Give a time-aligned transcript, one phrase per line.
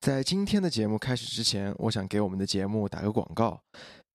[0.00, 3.62] 在今天的节目开始之前，我想给我们的节目打个广告。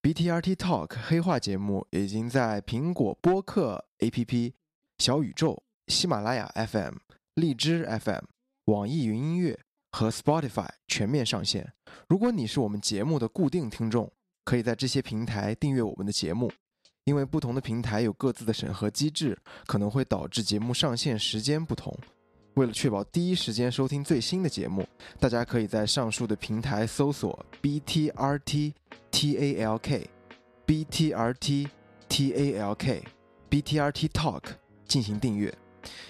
[0.01, 4.53] BTRT Talk 黑话节目已经在苹果播客 APP、
[4.97, 6.95] 小宇宙、喜马拉雅 FM、
[7.35, 8.23] 荔枝 FM、
[8.65, 9.59] 网易云音乐
[9.91, 11.71] 和 Spotify 全面上线。
[12.09, 14.11] 如果你是我们节目的固定听众，
[14.43, 16.51] 可以在这些平台订阅我们的节目。
[17.03, 21.95] 因为不同的平台有各自的审核机制，可能会导致节目上线时间不同。
[22.55, 24.87] 为了确保第一时间收听最新的节目，
[25.19, 28.73] 大家可以在上述的平台搜索 BTRT
[29.11, 30.07] TALK、
[30.65, 31.67] BTRT
[32.09, 33.03] TALK、
[33.49, 34.43] BTRT Talk
[34.87, 35.53] 进行订阅。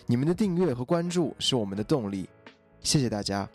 [0.06, 2.30] 你们的订阅和关注是我们的动力，
[2.80, 3.50] 谢谢大家。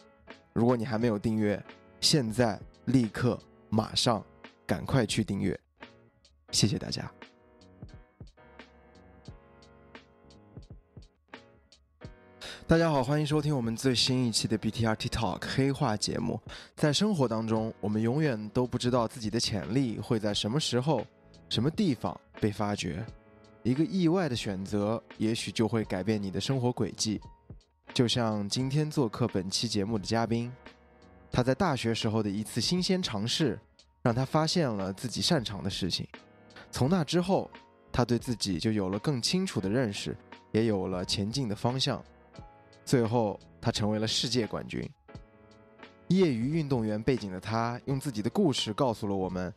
[0.52, 1.62] 如果你还没有订阅，
[2.00, 4.24] 现在立刻马上
[4.66, 5.58] 赶快去订阅，
[6.50, 7.10] 谢谢大家。
[12.70, 16.40] 大家好，欢迎收听我们最新一期的 BTRT Talk 黑话节目。
[16.76, 21.04] 在生活当中，我们永远都不知道自己的潜力会在什么时候、
[21.48, 23.04] 什么地方被发掘。
[23.64, 27.20] 一个意外的选择，也许就会改变你的生活轨迹。
[27.92, 30.48] 就像今天做客本期节目的嘉宾，
[31.32, 33.58] 他在大学时候的一次新鲜尝试，
[34.00, 36.06] 让他发现了自己擅长的事情。
[36.70, 37.50] 从那之后，
[37.90, 40.16] 他对自己就有了更清楚的认识，
[40.52, 42.00] 也有了前进的方向。
[42.84, 44.82] 最后，他成为了世界冠军。
[46.08, 49.52] 业余运动员背景的他，用自己的故事告诉了我们：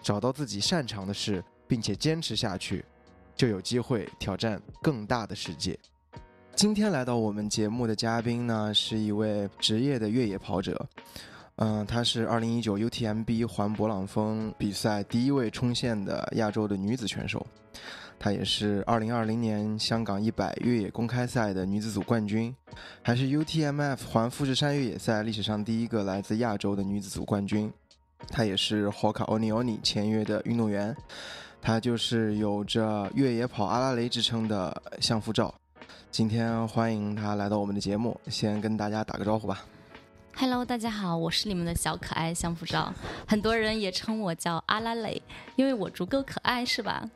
[0.00, 2.84] 找到自己擅长的事，并且坚持下去，
[3.36, 5.78] 就有机会挑战更大的世界。
[6.54, 10.88] 今天来到我们节目的嘉宾呢，是一位职业的越野跑者。
[11.56, 17.46] 嗯，她是2019 UTMB 环勃朗峰比赛第一位冲线的亚洲的女子选手。
[18.18, 22.54] 她也是2020年香港100越野公开赛的女子组冠军，
[23.00, 27.72] 还是 UTMF 环富士山越野赛历史上第一个来自亚洲的女子组冠军。
[28.28, 30.96] 她也是 Hoka Oni Oni 签约的运动员，
[31.62, 35.54] 她就是有着越野跑阿拉蕾之称的相富照。
[36.10, 39.64] 今天欢迎她来到我们的节目，先跟大家打个招呼吧。
[40.34, 42.92] Hello，大家好，我是你们的小可爱相富照，
[43.26, 45.20] 很多人也称我叫阿拉蕾，
[45.56, 47.08] 因为我足够可爱，是吧？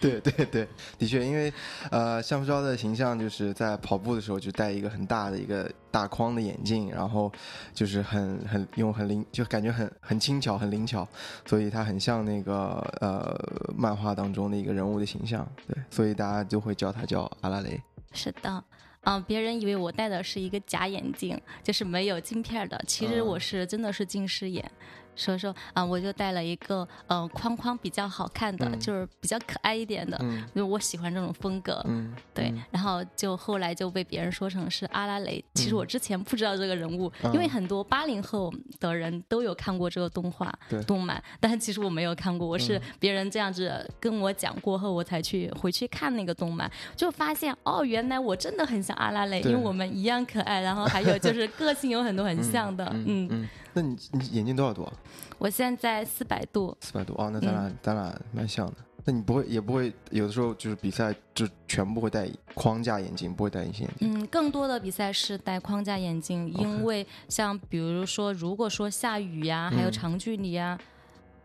[0.00, 0.66] 对对对，
[0.98, 1.52] 的确，因为，
[1.90, 7.30] 呃，向富昭的形象就是在跑步的时候就戴一个很大的一个大框的眼镜，然后
[7.74, 11.06] 就是很很用很灵，就感觉很很轻巧很灵巧，
[11.44, 13.38] 所以他很像那个呃
[13.76, 17.80] 漫画当中的一个人物的形象，对，所以大家就会叫他叫阿拉蕾。
[18.12, 18.64] 是的，
[19.02, 24.64] 嗯，别人以为我戴的是一个假眼镜，就是没有镜片的，其实我是真的是近视眼。
[24.64, 24.99] 所
[25.34, 30.18] 以说啊，我就带了一个呃框框比较好看的，就是比较可爱一点的，
[30.54, 31.84] 因为我喜欢这种风格。
[31.86, 32.52] 嗯，对。
[32.70, 35.44] 然后就后来就被别人说成是阿拉蕾。
[35.54, 40.52] 其实我之前不知道这个人物，因为很多八零后的人都有看过这个动画
[40.86, 42.46] 动漫，但是其实我没有看过。
[42.46, 52.90] 我是别人这样子跟我讲过后，我才去回去看那个动漫，就发现哦，原来我真的很像阿拉蕾，因为我们一样可爱，然后还有就是个性有很多很像的。
[53.06, 53.48] 嗯。
[53.80, 54.92] 那你你眼镜多少度啊？
[55.38, 56.76] 我现在四百度。
[56.80, 58.74] 四百度哦，那咱俩咱俩蛮像的。
[59.04, 64.20] 那你不会也不会有的时候就是比赛就全部会戴框架眼镜，不会戴隐形眼镜？
[64.20, 70.78] 嗯，更多的比赛是戴框架眼镜，因为像比如说如果说下雨呀，还有长距离呀，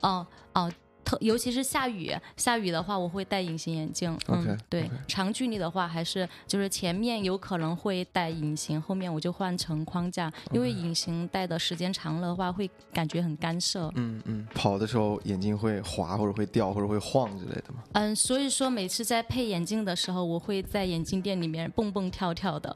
[0.01, 0.71] 哦哦。
[1.05, 4.17] 特尤其是下雨，下雨的话我会戴隐形眼镜。
[4.27, 13.89] 嗯，对，长距离的话还是就是前面有可能会戴隐形，后面我就换成框架，因为隐形戴的时间长了的话会感觉很干涉。
[13.95, 17.83] 嗯嗯，跑的时候眼睛会滑或者会掉或者会晃之类的吗？
[17.93, 22.75] 嗯，所以说每次在配眼镜的时候，我会在眼镜店里面蹦蹦跳跳的，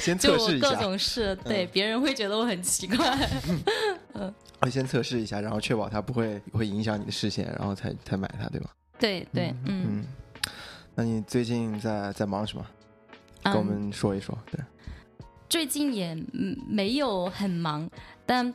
[0.00, 0.70] 先测试一下。
[0.70, 3.30] 各种试，对，别人会觉得我很奇怪。
[4.14, 4.34] 嗯。
[4.60, 8.70] 会先测试一下，然后确保它不会会影响你的视线，然后才才买它，对吗？
[8.98, 10.04] 对对，嗯。
[10.94, 12.66] 那你最近在在忙什么？
[13.42, 14.36] 跟我们说一说。
[14.50, 14.60] 对，
[15.48, 16.14] 最近也
[16.68, 17.88] 没有很忙，
[18.26, 18.52] 但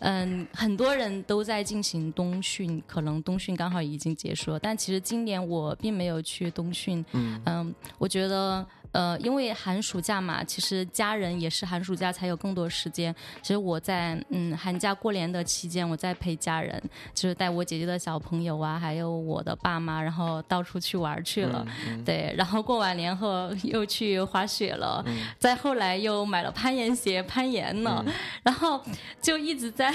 [0.00, 7.04] 嗯，很多人都在进行冬训，可能冬训刚好已经结束了，但其实今年我并没有去冬训。
[7.12, 8.66] 嗯嗯，我觉得。
[8.94, 13.12] 呃，因为寒暑假嘛，其实家人也是寒暑假才有更多时间。
[13.42, 16.80] 其实我在嗯寒假过年的期间，我在陪家人，
[17.12, 21.66] 就是带我姐姐的小朋友啊，还有我的爸妈，然后到处去玩去了。
[22.06, 25.04] 对，然后过完年后又去滑雪了，
[25.40, 28.04] 再后来又买了攀岩鞋攀岩了，
[28.44, 28.80] 然后
[29.20, 29.92] 就一直在。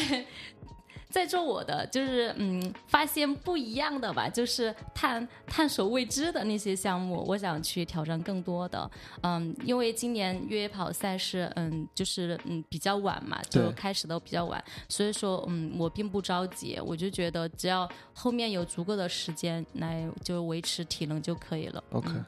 [1.09, 8.89] 在做我的，就是嗯，发现不一样的吧，就是探探索未知的那些项目，我想去挑战更多的。
[9.23, 21.83] 嗯，因为今年越野跑赛事，嗯，就是嗯比较晚嘛，就开始的比较晚，所以说嗯，我并不着急，我就觉得只要后面有足够的时间来就维持体能就可以了。
[21.91, 22.25] OK，、嗯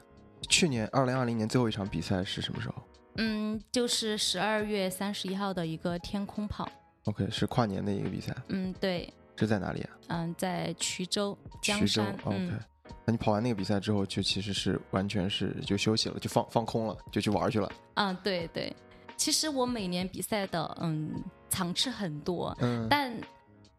[0.48, 2.74] 去年二零二零年最后一场比赛是什么时候
[3.18, 6.68] 嗯，就是十二月三十一号的一个天空跑。
[7.04, 9.90] ？OK，是跨年的一个比赛，嗯，对，是在哪里啊？
[10.08, 12.02] 嗯，在衢州江徐州。。
[12.24, 12.58] OK，、嗯，
[13.04, 17.70] 那你跑完那个比赛之后，就其实是完全是就休息了，就放放空了，就去玩去了。
[17.94, 18.74] 啊，对对。
[19.16, 21.12] 其实我每年比赛的嗯
[21.48, 23.12] 场次很多，嗯，但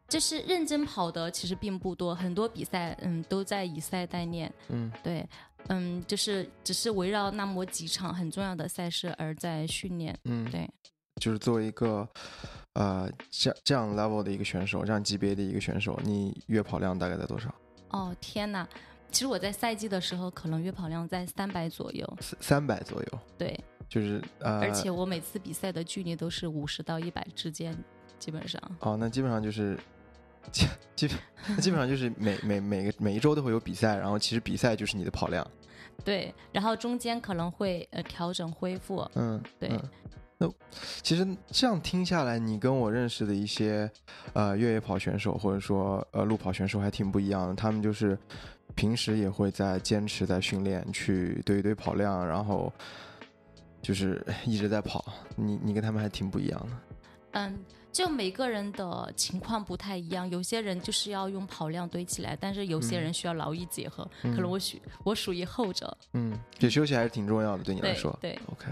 [0.07, 4.53] 就是认真跑的其实并不多，很多比赛嗯都在以赛代练。
[4.69, 5.27] 嗯对，
[5.67, 10.17] 嗯，就是只是围绕那么几场很重要的赛事而在训练。
[10.25, 10.69] 嗯，对，
[11.19, 12.07] 就是作为一个
[12.73, 17.53] 呃这样这样 level 的一个选手，这样级别的一个选手，你月跑量大概在多少？
[17.89, 18.67] 哦天哪！
[19.11, 22.17] 其实我在赛季的时候，可能月跑量在三百左右。
[22.19, 27.77] 三三百左右，对，就是呃，而且我每次比赛的距离都是五十到一百之间，
[28.17, 28.61] 基本上。
[28.79, 29.77] 哦，那基本上就是。
[30.51, 31.07] 基基
[31.61, 35.45] 基本上就是每每每个每一周都会有比赛，然后其实比赛就是你的跑量，
[36.03, 39.09] 对，然后中间可能会呃调整恢复。
[39.15, 39.81] 嗯，对嗯
[40.47, 43.89] 那其实这样听下来，你跟我认识的一些
[44.33, 47.55] 呃越野跑选手或者说呃路跑选手还挺不一样的。
[47.55, 48.17] 他们就是
[48.75, 52.71] 平时也会在坚持在训练，去堆一堆跑量，然后
[53.81, 55.05] 就是一直在跑。
[55.35, 56.77] 你你跟他们还挺不一样的。
[57.35, 64.07] 嗯，就每个人的情况不太一样，有些人就是要用跑量堆起来，但是有些嗯人需要劳逸结合。
[64.21, 65.95] 嗯可能我属我属于后者。
[66.13, 68.17] 嗯，就休息还是挺重要的，对你来对说。
[68.21, 68.71] 对，OK，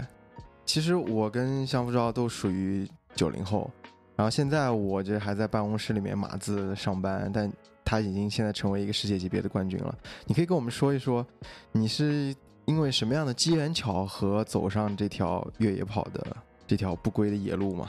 [0.64, 3.70] 其实我跟相夫照都属于九零后，
[4.16, 7.52] 然后现在我这还在办公室里面码字上班，但
[7.84, 9.94] 他已经现在成为一个世界级别的冠军了。
[10.24, 11.26] 你可以跟我们说一说，
[11.72, 16.36] 你是因为什么样的机缘巧合走上这条越野跑的
[16.66, 17.88] 这条不归的野路吗？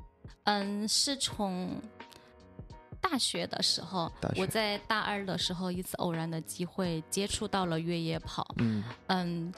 [0.44, 1.70] 嗯，是从
[3.00, 8.46] 大学的时候我在大二的时候一次偶然的机会接触到了越野跑。
[8.56, 9.52] 嗯嗯，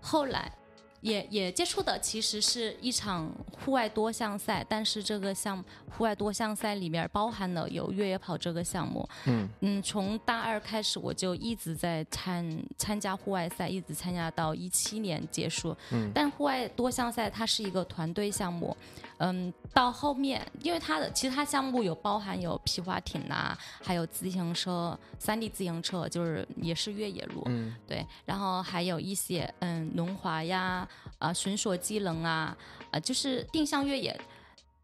[0.00, 0.50] 后来
[1.00, 3.30] 也也接触的其实是一场
[3.64, 9.08] 户外多项赛，但是这个项户外多项赛里面包含了有越野跑这个项目。
[9.26, 15.76] 嗯嗯，从大二开始我就一直在参参加户外赛，一直参加到一七年结束。
[15.92, 18.76] 嗯但户外多项赛它是一个团队项目，
[19.18, 27.42] 嗯，到后面因为它的其他项目有包含有皮划艇啊，还有自行车、山地自行车，就是也是越野路。
[27.46, 30.87] 嗯对，然后还有一些嗯轮滑呀，
[31.18, 32.56] 啊、绳索机能啊，
[32.90, 34.18] 啊、就是定向越野，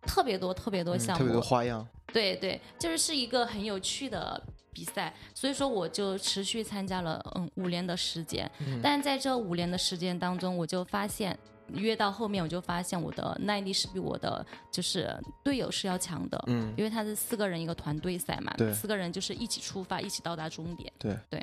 [0.03, 1.87] 特别多特别多嗯，项目，特别多花样。
[2.13, 4.41] 对对，就是是一个很有趣的
[4.73, 11.39] 比赛，所以说我就持续参加了嗯五年的时间，嗯但在这五年的时间当中，我就发现。
[11.73, 20.93] 越到后面，我就发现我的耐力是比我的就是队友是要强的，嗯，因为他是四个人一个团队赛嘛对，四个人就是一起出发，一起到达终点。
[20.99, 21.43] 对对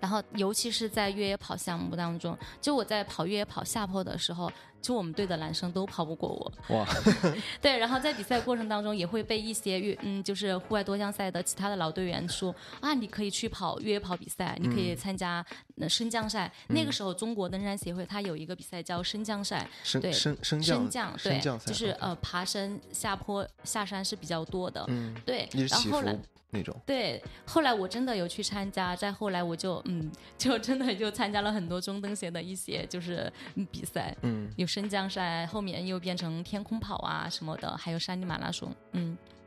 [0.00, 4.48] 然后，尤其是在越野跑项目当中，就我在跑越野跑下坡的时候，
[4.80, 6.76] 就我们队的男生都跑不过我。
[6.76, 6.86] 哇，
[7.60, 15.44] 对，然后在比赛过程当中，也会被一些越嗯，就是户外多项赛的其他的老队员说啊，你可以去跑越野跑比赛，你可以参加
[15.78, 16.50] 呃升降赛。
[16.68, 24.84] 那个时候，中国登山协会它有一个比赛叫升降赛，升对升升升降降对，降赛就是呃爬升、下坡、下山是比较多的。
[24.86, 26.74] 嗯，对然后后来伏那种。
[26.86, 39.37] 对，后来我真的有去参加，再后来我就嗯，就真的就参加了很多中登协的一些就是嗯比赛，嗯有升降赛，后面又变成天空跑啊什么的，还有山地马拉松，嗯，你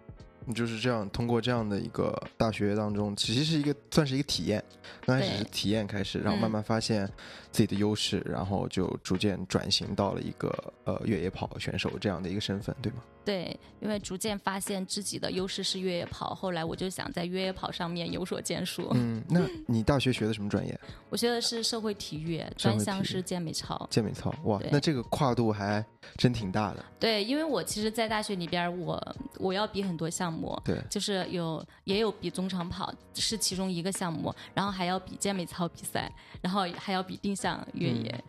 [0.54, 4.64] 就是这样通过这样的一个大学当中，其实是一个算是一个体验，
[5.06, 7.08] 刚开始是体验开始，然后慢嗯慢发现
[7.52, 13.00] 自己的优势，然后就逐渐转型到了一个呃越野跑选手这样的一个身份，对吗？
[13.24, 18.90] 对，因为逐渐发现自己的优势是越野跑，后来我就想在越野跑上面有所建树。
[18.96, 20.80] 嗯，那你大学学的什么专业？
[21.10, 23.88] 我学的是社会体育，专项是健美操。
[23.92, 24.34] 健美操。
[24.46, 25.86] 哇，那这个跨度还
[26.18, 26.84] 真挺大的。
[27.00, 36.12] 对，因为我其实，在大学里边儿，我我要比很多项目，对，就是有也有比中长跑是其中一个项目，然后还要比健美操比赛，
[36.42, 38.24] 然后还要比定向越野。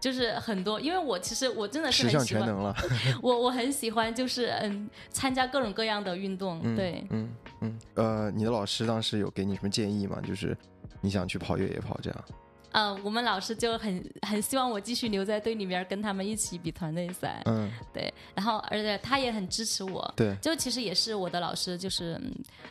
[0.00, 2.74] 就是很多，因为我其实我真的是很喜欢，全能了。
[3.20, 7.28] 我我很喜欢，就是嗯，参加各种各样的运动，嗯对，嗯
[7.60, 7.78] 嗯。
[7.94, 10.20] 呃，你的老师当时有给你什么建议吗？
[10.20, 10.56] 就是
[11.00, 12.24] 你想去跑越野跑这样？
[12.78, 17.42] 呃，我们老师就很很希望我继续留在队里面，跟他们一起比团队赛。
[17.46, 20.14] 嗯，对，然后而且他也很支持我。
[20.14, 22.14] 对，就其实也是我的老师，就是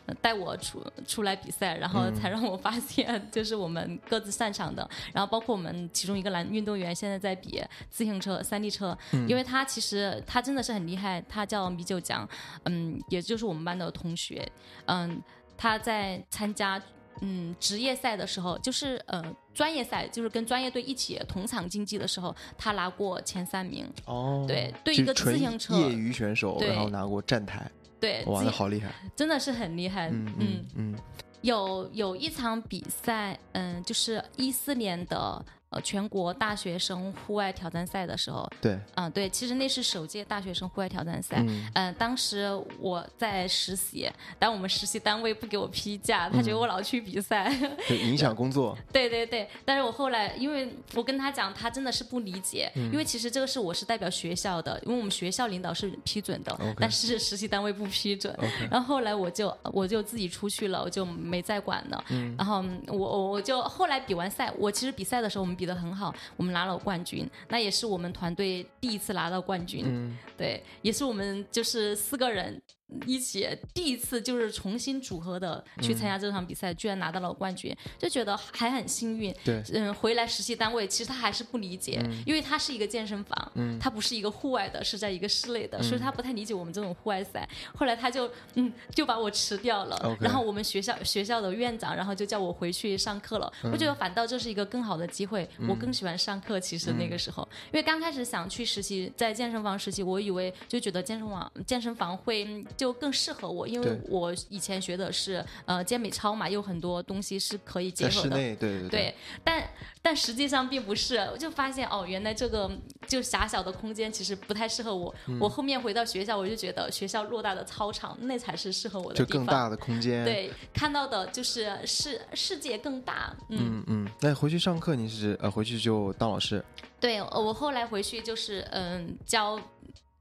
[0.06, 4.90] 嗯带我出出来比赛，然后才让我发现就是我们各自擅长的。
[5.12, 8.98] 然后包括我们其中一个男运动员现在在比自行车、山地车，
[9.28, 12.26] 因为他其实他真的是很厉害，他叫米九江，
[12.64, 14.50] 嗯，也就是我们班的同学，
[14.86, 15.22] 嗯，
[15.58, 16.82] 他在参加
[17.22, 23.86] 嗯职业赛的时候，就是呃专业赛，就是跟专业队一起同场竞技的时候，他拿过前三名。
[24.06, 27.70] 哦，对，对一个自行车，业余选手，然后拿过站台，
[28.00, 28.92] 对，哇，那好厉害。
[29.16, 30.10] 真的是很厉害。
[30.10, 30.96] 嗯嗯嗯，
[31.42, 41.38] 有有一场比赛，嗯，就是一四年的呃全国大学生户外挑战赛的时候，对，嗯，对，其实那是首届大学生户外挑战赛。
[41.48, 44.10] 嗯嗯，当时我在实习，
[44.40, 47.54] 但我们实习单位不给我批假，他觉得我老去比赛。
[47.88, 48.78] 对影响工作。
[48.92, 58.34] 对对对，但是我后来，因为我跟他讲，他真的是不理解，嗯因为其实这个是我是代表学校的，因为我们学校领导是批准的 但是实习单位不批准。
[58.72, 62.04] 然后后来我就我就自己出去了，我就没再管了。
[62.38, 69.84] 然后我我我就后来比完赛，我其实比赛的时候我们比得很好，我们拿了冠军，那也是我们团队第一次拿到冠军。
[69.86, 72.60] 嗯对，也是我们就是四个人
[73.06, 79.34] 一起第一次就是重新组合的去参加这场比赛，居然拿到了冠军，就觉得还很幸运。
[79.44, 87.48] 对，嗯，回来实习单位其实他还是不理解，嗯因为他是一个健身房，嗯他不是一个户外的，是在一个室内的，所以他不太理解我们这种户外赛。
[87.76, 93.52] 后来他就嗯就把我辞掉了然后我们学校学校的院长，然后就叫我回去上课了。
[93.64, 96.60] 我觉得反倒这是一个更好的机会，我更喜欢上课。
[96.60, 108.22] 其实那个时候，因为刚开始想去实习，在健身房实习，我以为就觉得健身房健身房会嗯就更适合我，因为我以前学的是呃健美操嘛，有很多东西是可以结合的。
[108.22, 109.68] 室内，对对对，但
[110.02, 112.72] 但实际上并不是，我就发现哦，原来这个
[113.08, 115.14] 就狭小的空间其实不太适合我。
[115.26, 119.46] 嗯我后面回到学校，我就觉得学校偌大的操场那才是适合我的就地方。
[119.46, 123.36] 更大的空间。，对，看到的就是世世界更大。
[123.50, 124.12] 嗯，嗯嗯。
[124.22, 126.64] 那回去上课你是呃回去就当老师？
[127.00, 129.60] 对，呃我后来回去就是嗯教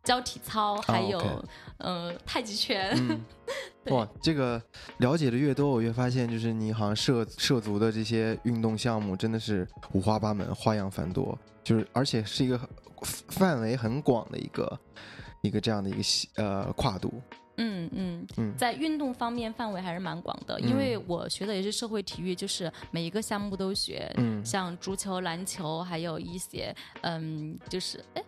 [0.07, 1.21] 教体操，还有、
[1.79, 2.93] 呃太极拳。
[2.95, 3.21] 嗯，
[3.93, 4.63] 哇，这个
[4.99, 12.59] 了解的越多，我越发现就是你好像涉涉足的这些运动项目真的是五花八门、花样繁多，就是而且是一个
[13.03, 14.79] 范围很广的一个
[15.43, 16.03] 一个这样的一个
[16.37, 17.13] 呃跨度。
[17.57, 18.27] 嗯嗯。
[18.37, 18.55] 嗯。
[18.57, 24.45] 在运动方面范围还是蛮广的，嗯因为我学的也是社会体育，就是每一个项目都学，嗯。
[24.45, 26.73] 像足球、篮球，还有一些
[27.03, 28.23] 嗯，就是哎，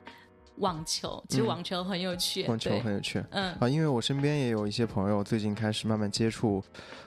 [0.61, 1.47] 网球，其实嗯。
[1.47, 3.23] 网球很有趣，网球很有趣。
[3.31, 3.55] 嗯。
[3.61, 6.63] 啊，因为我身边也有一些朋友最近开始慢慢接触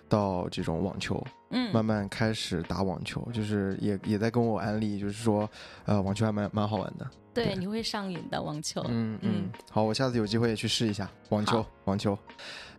[0.10, 1.72] 到这种网球，嗯。
[1.74, 5.50] 慢慢开始打网球，就是也也在跟我安利，就是说
[5.86, 7.10] 呃网球还蛮蛮好玩的。
[7.34, 7.56] 对，对。
[7.56, 11.66] 你会上瘾的网球，嗯嗯嗯，好，我下次有机会也去试一下网球。
[11.86, 12.18] 网球，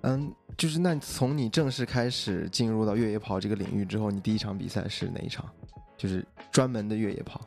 [0.02, 5.45] 嗯，就是那从你正式开始进入到越野跑这个领域之后，你第一场比赛是哪一场？
[5.97, 7.41] 就是专门的越野跑。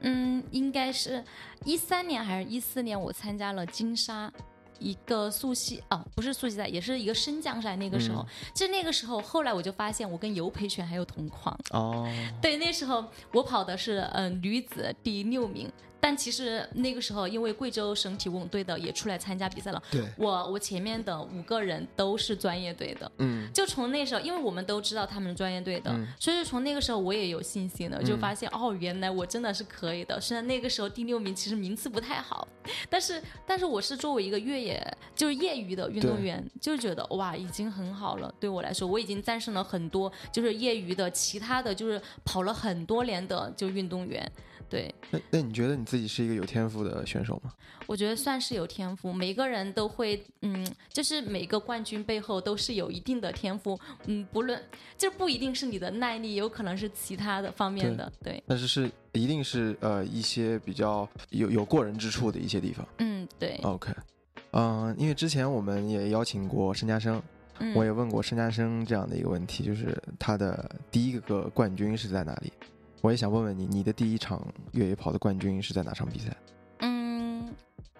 [0.00, 1.24] 嗯，应该是
[1.64, 4.32] 一三年还是一四年，我参加了金沙。
[4.80, 7.74] 一个速系哦，不是速系赛，也是一个升降赛。
[7.74, 11.58] 那个时候，嗯就那个时候，后来我就发现我跟尤培全还有同框。
[11.70, 12.08] 哦，
[12.40, 15.68] 对，那时候我跑的是嗯、呃女子第六名，
[16.00, 23.10] 但其实那个时候因为贵州省体工队的也出来参加比赛了，对，我我前面的五个人都是专业队的。
[23.18, 30.20] 嗯就从那时候，因为我们都知道他们是专业队的，嗯所以从那个时候我也有信心了，就嗯发现、哦，原来我真的是可以的。
[30.20, 32.46] 虽然那个时候第六名其实名次不太好，
[32.88, 34.80] 但是但是我是作为一个越野
[35.14, 38.32] 就是业余的运动员，就觉得哇已经很好了。
[38.38, 44.30] 对我来说，我已经战胜了很多就是业余的其他的就是跑了很多年的就运动员。
[44.70, 47.50] 对，那那你觉得你自己是一个有天赋的选手吗？
[47.86, 54.62] 我觉得算是有天赋，每个人都会，嗯，就是每个冠军背后都是有一定的天赋，嗯，不论
[54.98, 62.86] 就不一定是你的耐力，有可能是其他的方面的，对，但是是一定是呃一些比较有有过人之处的一些地方。
[62.98, 63.90] 嗯，对，OK，
[64.50, 67.22] 嗯、因为之前我们也邀请过申嘉生，
[67.60, 72.52] 嗯，我也问过申嘉生这样的一个问题，就是他的第一个冠军是在哪里？
[73.00, 76.36] 我也想问问你，你的第一场越野跑的冠军是在哪场比赛？
[76.80, 77.48] 嗯，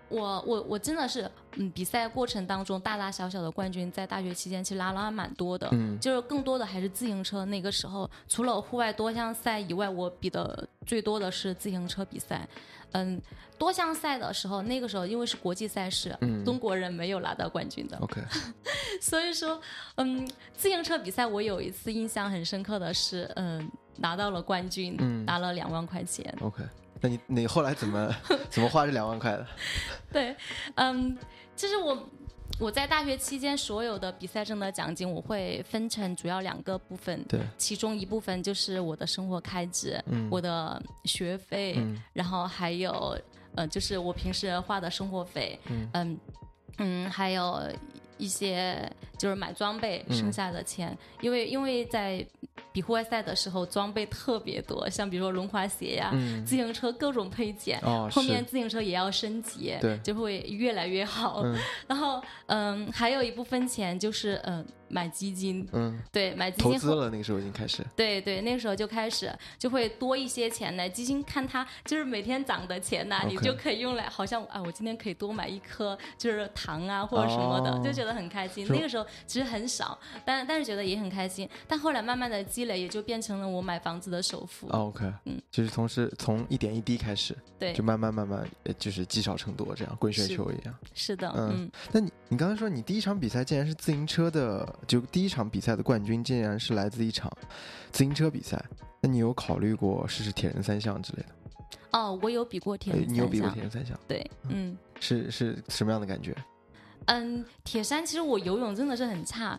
[0.09, 5.69] 我我我真的是，嗯，比赛过程当中大大小小的冠军，在大学期间其实拿了还蛮多的。
[5.73, 7.45] 嗯就是更多的还是自行车。
[7.45, 12.49] 那个时候，除了户外多项赛以外，我比的最多的是自行车比赛。
[12.93, 13.21] 嗯，
[13.59, 18.23] 多项赛的时候，那个时候因为是国际赛事，嗯中国人没有拿到冠军的，，OK，
[18.99, 19.61] 所以说，
[19.97, 20.27] 嗯，
[20.57, 25.25] 自行车比赛我有一次印象很深刻的是，嗯，拿到了冠军，嗯。
[25.25, 26.35] 拿了两万块钱。
[26.41, 26.63] OK，
[27.01, 28.15] 那你你后来怎么
[28.51, 29.47] 怎么花这两万块的？
[30.13, 30.35] 对，
[30.77, 31.17] 嗯，
[31.55, 32.09] 其实我
[32.59, 40.29] 我在大学期间所有的比赛中的奖金，我会分成主要两个部分，对，其中一部分就是我的生活开支，嗯。
[40.31, 42.03] 我的学费，嗯。
[42.13, 43.17] 然后还有
[43.55, 45.89] 呃，就是我平时花的生活费，嗯。
[45.93, 46.19] 嗯
[46.79, 47.61] 嗯还有
[48.19, 50.17] 一些就是买装备嗯。
[50.17, 52.27] 剩下的钱，因为因为在
[52.73, 61.43] 比户外赛的时候装备特别多，像比如说轮滑鞋呀、嗯自行车各种配件，哦，后面自行车也要升级，对就会越来越好。
[61.45, 61.57] 嗯
[61.87, 67.85] 然后嗯，还有一部分钱就是嗯买基金，嗯对，买基金投资了，那个时候已经开始。
[67.97, 70.89] 对对，那个时候就开始就会多一些钱呢。
[70.89, 78.67] 基金看它就是每天涨的钱呐、你就可以用来，好像啊，我今天可以多买一颗就是糖啊或者什么的，哦就觉得很开心。
[78.69, 81.49] 那个时候其实很少，但但是觉得也很开心。
[81.67, 84.67] 但后来慢慢的积累，也就变成了我买房子的首付。
[84.69, 90.75] 哦 OK，嗯，就是从是从一点一滴开始，对就，慢慢慢慢，呃就是积少成多，这样滚雪球一样。
[90.95, 97.31] 是的，嗯嗯那你你刚才说你第一场比赛竟然是自行车的，就第一场比赛的冠军竟然是来自一场
[97.91, 98.63] 自行车比赛，
[99.01, 101.29] 那你有考虑过试试铁人三项之类的？
[101.93, 103.99] 哦，我有比过铁人呃你有比过铁人三项？
[104.07, 104.77] 对，嗯。
[105.01, 106.35] 是是什么样的感觉？
[107.07, 109.59] 嗯，铁山其实我游泳真的是很差，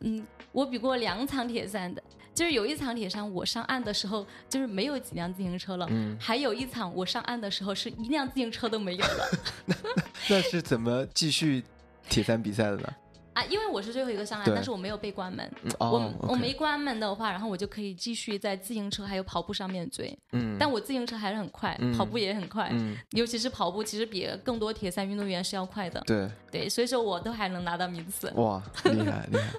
[0.00, 9.28] 嗯，我比过两场铁三的，就是有一场铁三我上岸的时候就是没有几辆自行车了，嗯，还有一场我上岸的时候是一辆自行车都没有了
[10.30, 11.62] 那是怎么继续
[12.08, 12.94] 铁三比赛的呢？
[13.36, 15.46] 啊，因为我是最后一个上岸，但是我没有被关门。
[15.62, 28.32] 嗯我哦，我没关门的话，然后我就可以继续在自行车还有跑步上面追，嗯，但我自行车还是很快，嗯跑步也很快，嗯，尤其是跑步，其实比更多铁三运动员是要快的，对，对，所以说我都还能拿到名次。
[28.36, 29.52] 哇， 厉害厉害！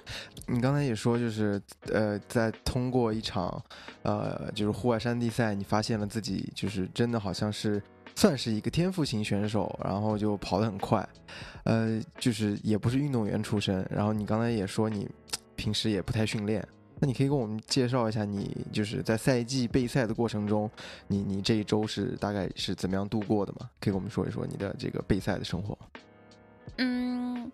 [0.48, 3.62] 你刚才也说，就是呃，在通过一场
[4.02, 7.80] 呃，就是户外山地赛，你发现了自己就是真的好像是
[8.18, 11.08] 算是一个天赋型选手，然后就跑得很快，
[11.62, 15.08] 呃，就是也不是运动员出身，然后你刚才也说你
[15.54, 16.66] 平时也不太训练。
[16.98, 20.68] 那你可以跟我们介绍一下，你就是在赛季备赛的过程中，
[21.06, 23.70] 你你这一周是大概是怎么样度过的吗？
[23.80, 25.78] 可以跟我们说一说你的这个备赛的生活。
[26.78, 27.48] 嗯，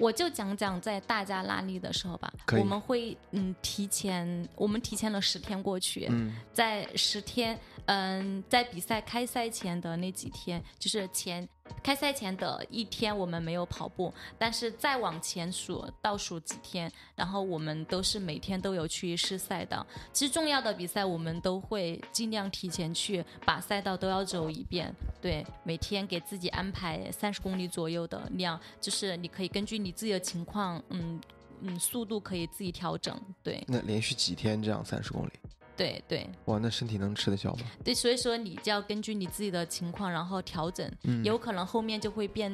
[0.00, 6.34] 我就讲讲在大家拉力的时候吧我们会嗯提前，我们提前了十天过去，嗯。
[6.52, 11.46] 在十天，嗯，在比赛开赛前的那几天，就是前
[11.82, 19.86] 开赛前的一天，我们没有跑步，但是再往前数倒数几天，然后我们都是每天都有去试赛道。
[20.12, 24.92] 其实重要的比赛，我们都会尽量提前去把赛道都要走一遍。
[25.20, 31.20] 对，每天给自己安排三十公里左右的量，就是你可以根据你自己的情况，嗯
[31.60, 33.20] 嗯，速度可以自己调整。
[33.42, 35.32] 对那连续几天这样三十公里？
[35.80, 36.30] 对对。
[36.44, 37.60] 哇，那身体能吃得消吗？
[37.82, 42.52] 对，所以说你就要根据你自己的情况，然后调整，嗯有可能后面就会变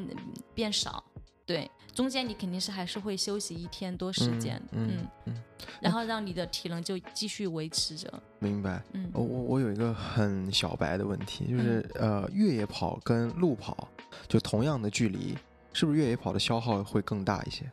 [0.55, 1.03] 变少。
[1.45, 5.43] 对，中间你肯定是还是会休息一天多时间，嗯嗯嗯，
[5.81, 8.13] 然后让你的体能就继续维持着。
[8.39, 8.83] 明白。
[8.93, 13.89] 嗯我我我有一个很小白的问题，就是、呃，越野跑跟路跑
[14.29, 15.37] 就同样的距离，
[15.73, 17.69] 是不是越野跑的消耗会更大一些？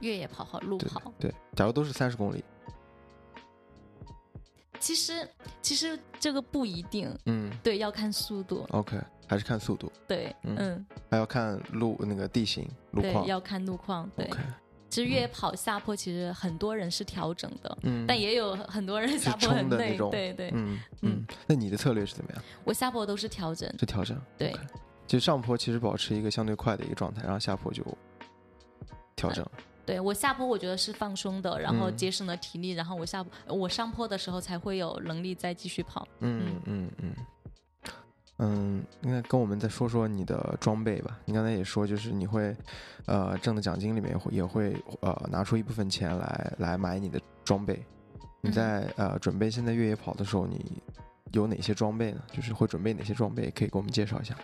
[0.00, 2.44] 越野跑和路跑，对，假如都是三十公里，
[4.78, 5.28] 其实
[5.60, 13.26] 其实这个不一定，嗯对，要看速度，，OK，还是看速度，对，嗯嗯，还要看路那个地形路对，况。
[13.26, 14.26] 要看路况，对。
[14.26, 14.40] OK，
[14.88, 20.50] 其实越野跑下坡，其实很多人是调整的，嗯，但也有很多人下坡很累，对对。
[20.54, 22.42] 嗯嗯嗯，那你的策略是怎么样？
[22.64, 24.18] 我下坡都是调整，是调整？
[24.38, 24.60] 对 OK
[25.06, 27.82] 就上坡其实保持一个相对快的一个状态，然后下坡就
[29.16, 29.44] 调整。
[29.88, 36.06] 对我下坡，我觉得是放松的，然后嗯节省了体力，然后我下我上坡的时候才会有能力再继续跑。
[36.20, 37.14] 嗯嗯嗯
[38.36, 41.18] 嗯，那跟我们再说说你的装备吧。
[41.24, 42.54] 你刚才也说，就是你会
[43.06, 47.82] 呃挣的奖金里面会也会呃拿出一部分钱来来买你的装备。
[48.42, 50.82] 你嗯在呃准备现在越野跑的时候，你
[51.32, 52.20] 有哪些装备呢？
[52.30, 53.50] 就是会准备哪些装备？
[53.52, 54.36] 可以给我们介绍一下。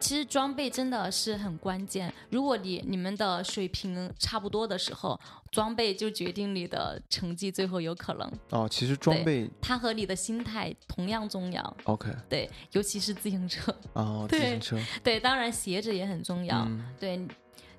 [0.00, 5.18] 其实装备真的是很关键，如果你你们的水平差不多的时候，
[5.50, 8.32] 装备就决定你的成绩最后有可能。
[8.50, 12.10] 哦，其实装备它和你的心态同样重要，OK。
[12.28, 16.84] 对，尤其是自行车，哦，自行车，对，当然鞋子也很重要，嗯。
[16.98, 17.26] 对。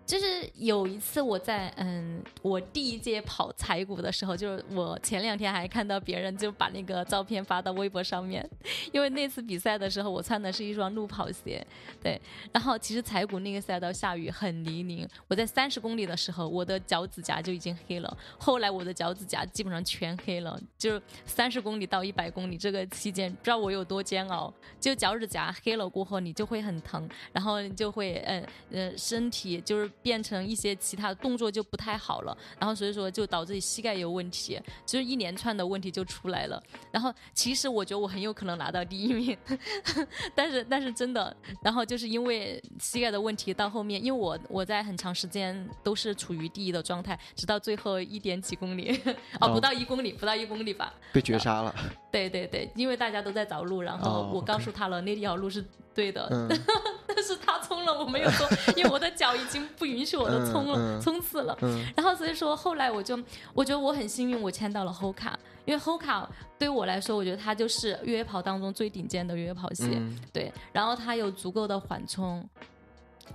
[0.05, 8.47] 就是有一次我在嗯，我第一届跑彩谷的时候，就是我前两天还看到别人就把那个照片发到微博上面，
[8.91, 11.65] 因为那次比赛的时候我穿的是一双路跑鞋，
[12.03, 29.91] 对，然后其实彩谷那个赛道下雨很泥泞，我在三十公里的时候我的脚趾甲就已经黑了，后来我的脚趾甲基本上全黑了，就是三十公里到一百公里这个期间，不知道我有多煎熬，就脚趾甲黑了过后你就会很疼，然后你就会嗯嗯身体就是。
[30.01, 36.61] 变成一些其他的动作就不太好了，然后所以说就导致膝盖有问题，就是一连串的问题就出来了。
[36.91, 39.37] 然后其实我觉得我很有可能拿到第一名，
[40.35, 48.99] 但是但是真的，然后就是因为膝盖的问题，到后面因为我我在很长时间都是处于第一的状态，直到最后一点几公里，
[49.41, 51.73] 哦不到一公里，不到一公里吧，被绝杀了。
[52.11, 55.63] 对对对，因为大家都在找路，然后我告诉他了那条路是
[55.95, 56.29] 对的。
[57.07, 61.57] 但是他冲了，我没有说， 因为我的脚已经不允许我的冲了冲刺了。
[61.95, 63.17] 然后所以说后来我就
[63.53, 66.27] 我觉得我很幸运，我签到了 Hoka，因为 Hoka
[66.59, 70.01] 对我来说，我觉得它就是越野跑当中最顶尖的越野跑鞋。
[70.33, 72.47] 对，然后它有足够的缓冲。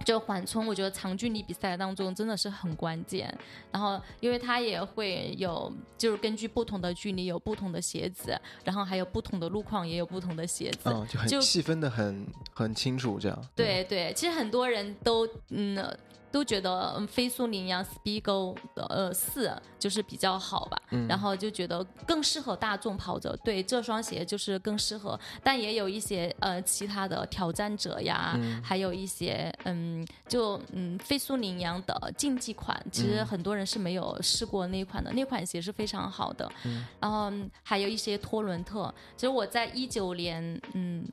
[0.04, 3.32] 就缓冲，我觉得长距离比赛当中真的是很关键。
[3.70, 13.48] 然后，因为它也会有，就是根据不同的距离有不同的鞋子，然后还有不同的路况也有不同的鞋子，嗯，就很细分的很很清楚这样。
[13.54, 15.96] 对对，其实很多人都嗯。
[16.32, 25.18] 都觉得嗯，飞速羚羊 Speedgo 的呃四就是比较好吧，然后就觉得更适合大众跑者，对这双鞋就是更适合。
[25.42, 36.50] 但也有一些呃其他的挑战者呀，还有一些嗯，就嗯飞速羚羊的竞技款，其实很多人是没有试过那款的，那款鞋是非常好的。
[37.00, 41.04] 然后还有一些托伦特，其实我在一九年嗯。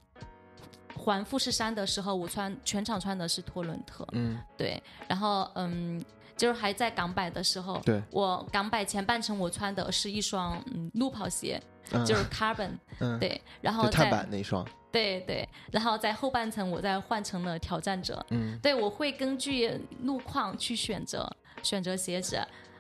[1.07, 6.03] 环富士山的时候，我穿全场穿的是托伦特，嗯，对，然后嗯，
[6.35, 11.63] 就是还在港百的时候，对，我港百前半程我穿的是一双嗯路跑鞋，
[12.05, 19.71] 就是 Carbon， 嗯，对，然后碳板那双，对对，然后在后半程我再换成了挑战者，嗯，对我会根据
[20.03, 21.25] 路况去选择
[21.63, 22.37] 选择鞋子。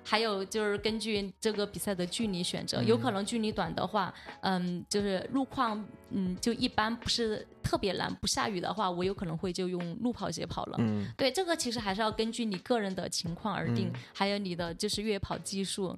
[0.09, 10.77] 还有就是根据这个比赛的距离选择，有可能距离短的话，嗯，就是路况，嗯，就一般不是特别难，不下雨的话，我有可能会就用路跑鞋跑了。
[10.79, 15.93] 嗯，对，这个其实还是要根据你个人的情况而定，还有你的就是越野跑技术。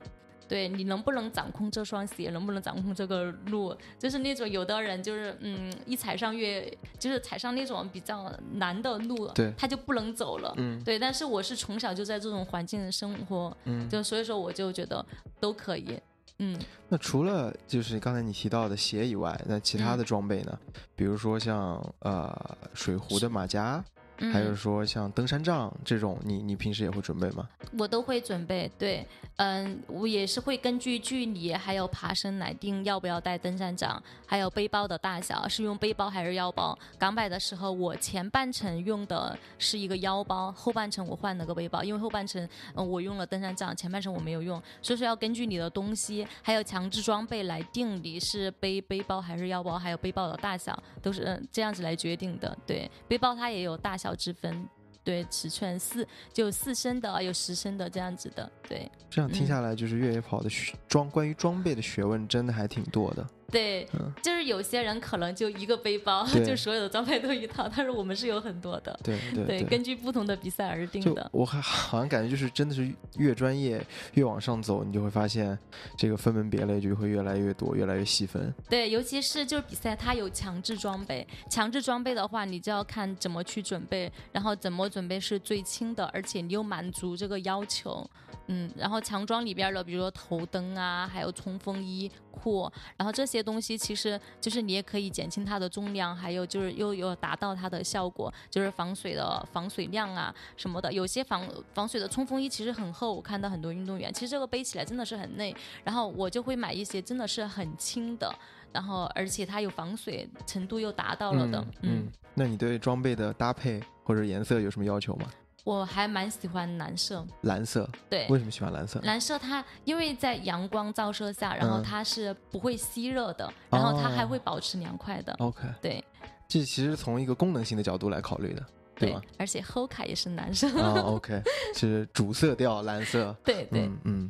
[0.50, 10.98] 对你能不能掌控这双鞋，能不能掌控这个路，就是那种有的人就是嗯，一踩上越就是踩上那种比较难的路，对，他就不能走了，嗯，对。
[10.98, 15.06] 但是我是从小就在这种环境生活，嗯，就所以说我就觉得
[15.40, 16.00] 都可以，
[16.40, 16.60] 嗯。
[16.90, 20.60] 那除了就是刚才你提到的鞋以外，那其他的装备呢？
[20.96, 23.86] 比如说像呃水壶的马甲。
[24.34, 27.48] 还有说像登山杖这种，你你平时也会准备吗？
[27.78, 29.06] 我都会准备，对，
[29.38, 36.78] 嗯，我也是会根据距离还有爬升来定要不要带登山杖，还有背包的大小是用背包还是腰包。
[36.98, 52.58] 港百的时候，我前半程用的是一个腰包，后半程我换了个背包，因为后半程嗯我用了登山杖，前半程我没有用，所以说要根据你的东西还有强制装备来定你是背背包还是腰包，还有背包的大小都是嗯这样子来决定的。
[52.68, 54.09] 对，背包它也有大小。
[54.16, 54.68] 之分，
[55.04, 58.90] 对尺寸四就四升的，有十升的这样子的，对。
[59.10, 60.50] 这样听下来，就是越野跑的
[60.88, 63.28] 装关于装备的学问真的还挺多的。
[63.52, 63.88] 对，
[64.22, 68.98] 就是有些人可能就一个背包，就所有的装备都一套，但是我们是有很多的。
[69.04, 71.30] 对对对，根据不同的比赛而定的。
[71.34, 73.84] 我还好像感觉就是真的是越专业
[74.14, 75.58] 越往上走，你就会发现
[75.98, 78.54] 这个分门别类就会越来越多，越来越细分。
[78.70, 88.08] 对，尤其是就是比赛它有强制装备，强制装备的话，你就要看怎么去准备，然后怎么准备是最轻的，而且你又满足这个要求。
[88.52, 100.92] 嗯，然后强装里边的，比如说头灯啊，还有冲锋衣裤，然后这些东西其实就是你也可以减轻它的重量，还有就是又有达到它的效果，就是防水的防水量啊什么的。
[100.92, 108.34] 有些防防水的冲锋衣其实很厚，我看到很多运动员其实这个背起来真的是很累，然后我就会买一些真的是很轻的，
[108.72, 111.66] 然后而且它有防水程度又达到了的。
[111.82, 115.28] 嗯，那你对装备的搭配或者颜色有什么要求吗？
[115.70, 119.00] 我还蛮喜欢蓝色，蓝色对，为什么喜欢蓝色？
[119.04, 125.32] 蓝色它因为在阳光照射下，然后它是不会吸热的，然后它还会保持凉快的。
[125.34, 126.04] OK，对，
[126.48, 129.22] 这其实从一个功能性的角度来考虑的，对吧？
[129.38, 130.68] 而且 Hoka 也是蓝色。
[130.82, 131.40] 啊，OK，
[131.76, 133.36] 是主色调蓝色。
[133.46, 134.28] 对对，嗯，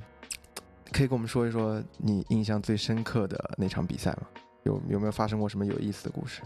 [0.92, 4.24] 可以跟我们说一说你印象最深刻的那场比赛吗？
[4.64, 6.42] 有有没有发生过什么有意思的故事？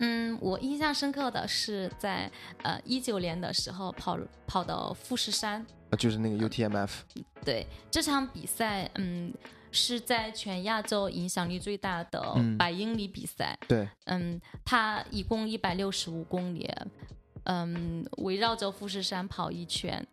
[0.00, 2.30] 嗯，我印象深刻的是在
[2.62, 6.90] 呃一九年的时候跑跑到富士山，啊，就是那个 UTMF，
[7.44, 9.32] 对这场比赛，嗯，
[9.70, 12.56] 是在全亚洲影响力最大的嗯。
[12.56, 16.68] 百英里比赛，对，嗯，它一共一百六十五公里，
[17.44, 20.04] 嗯，围绕着富士山跑一圈，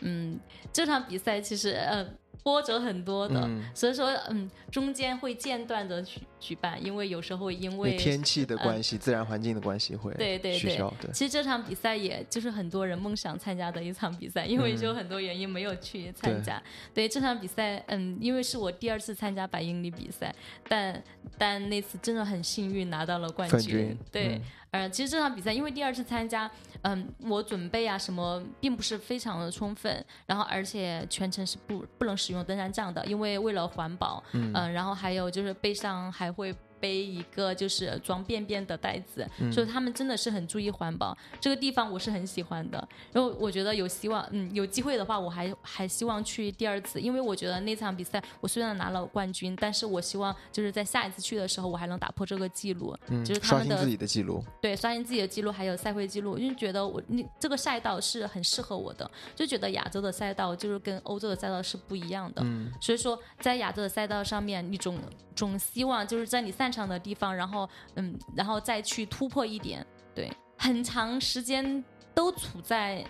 [0.00, 0.40] 嗯，
[0.72, 2.06] 这场比赛其实呃
[2.44, 3.64] 波折很多的，嗯。
[3.74, 11.12] 所以说嗯中间会间断的举举办，因为有时候因因为为天气的关系、自然环境的关系会对对对。
[11.12, 16.62] 其实这场比赛也就是很多人梦想参加的一场比赛，因为嗯就很多原因没有去参加。
[16.92, 20.34] 对这场比赛，嗯，因为是我第二次参加百英里比赛，
[20.68, 21.02] 但
[21.38, 24.42] 但那次真的很幸运拿到了冠冠军对，嗯
[24.74, 26.50] 呃，其实这场比赛因为第二次参加，
[26.82, 34.50] 嗯，我准备啊什么并不是非常的充分，然后而且全程是不不能使用登山杖的，因为为了环保，嗯。
[34.52, 36.52] 嗯、然后还有就是背上还会
[36.84, 39.50] 背一个就是装便便的袋子，嗯。
[39.50, 41.16] 所以他们真的是很注意环保。
[41.40, 62.70] 这个地方我是很喜欢的，然后我觉得有希望，嗯，有机会的话我还还希望去第二次，因为我觉得那场比赛我虽然拿了冠军，但是我希望就是在下一次去的时候我还能打破这个记录，嗯就是他们的刷新自己的记录，对，刷新自己的记录，还有赛会记录，因为觉得我你这个赛道是很适合我的，就觉得亚洲的赛道就是跟欧洲的赛道是不一样的，嗯。
[62.80, 64.98] 所以说在亚洲的赛道上面，你总
[65.34, 71.82] 总希望就是在你擅长的地方，然后嗯，然后再去突破一点，对，很长时间
[72.14, 73.04] 都处在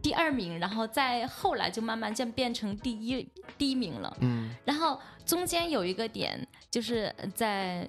[0.00, 4.54] 第二名，然后再后来就慢慢就变成第一第一名了，嗯。
[4.64, 7.88] 然后中间有一个点，就是在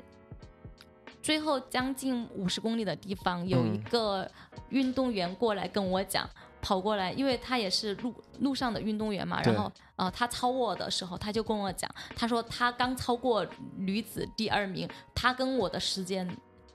[1.21, 4.29] 最后将近五十公里的地方，有一嗯个
[4.69, 6.29] 运动员过来跟我讲，
[6.63, 13.45] 跑过来，因为他也是路路上的运动员嘛，然后呃，他超我的时候，他就跟我讲，他说他刚超过
[13.77, 16.25] 女子第二名，他跟我的时间。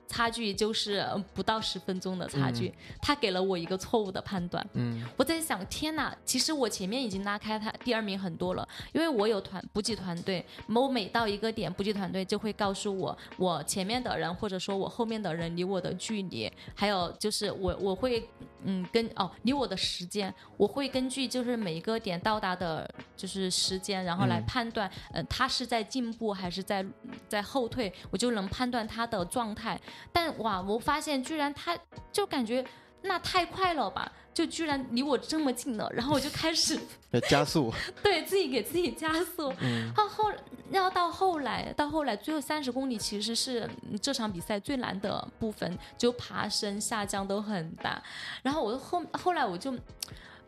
[0.09, 6.13] 差距就是呃不到十分钟的差距，他给了我一个错误的判断，嗯我在想，天哪！
[6.25, 18.27] 其实我前面已经拉开他第二名很多了，因为我有团补给团队，我每到一个点，补给团队就会告诉我我前面的人或者说我后面的人离我的距离，还有就是我我会
[18.63, 26.83] 嗯跟哦离我的时间，我会根据就是每一个点到达的就是时间，然后来嗯判断，呃他是在进步还是在
[27.27, 29.79] 在后退，我就能判断他的状态。
[30.11, 31.77] 但哇，我发现居然他
[32.11, 32.65] 就感觉
[33.03, 36.79] 那太快了吧，就居然离我这么近了，然后我就开始
[37.11, 39.53] 要加速， 对自己给自己加速。
[39.61, 40.31] 嗯到后，
[40.71, 48.01] 然后到后来，到后来最后三十公里其实是嗯这场比赛最难的部分，就爬升下降都很大。
[48.43, 49.73] 然后我后后来我就。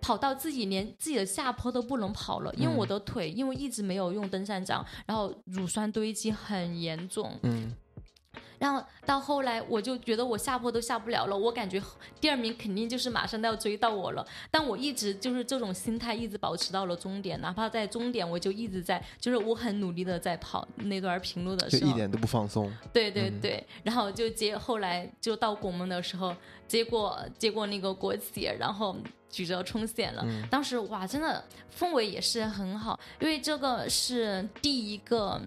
[0.03, 7.71] 跑到自己连自己的下坡都不能跑了，因为嗯我的腿因为一直没有用登山杖，然后乳酸堆积很严重，嗯
[8.61, 11.81] 然后到后来，我就觉得我下坡都下不了了，我感觉
[12.19, 14.23] 第二名肯定就是马上都要追到我了。
[14.51, 26.35] 但我一直就是这种心态，一直保持到了终点，哪怕在终点，我就一直在，就是我很努力的在跑那段平路的时候，就一点都不放松，对对嗯对，然后就接后来就到拱门的时候，
[26.67, 28.95] 结果结果那个国旗，然后
[29.27, 30.21] 举着冲线了。
[30.23, 31.43] 嗯当时哇，真的
[31.75, 35.41] 氛围也是很好，因为这个是第一个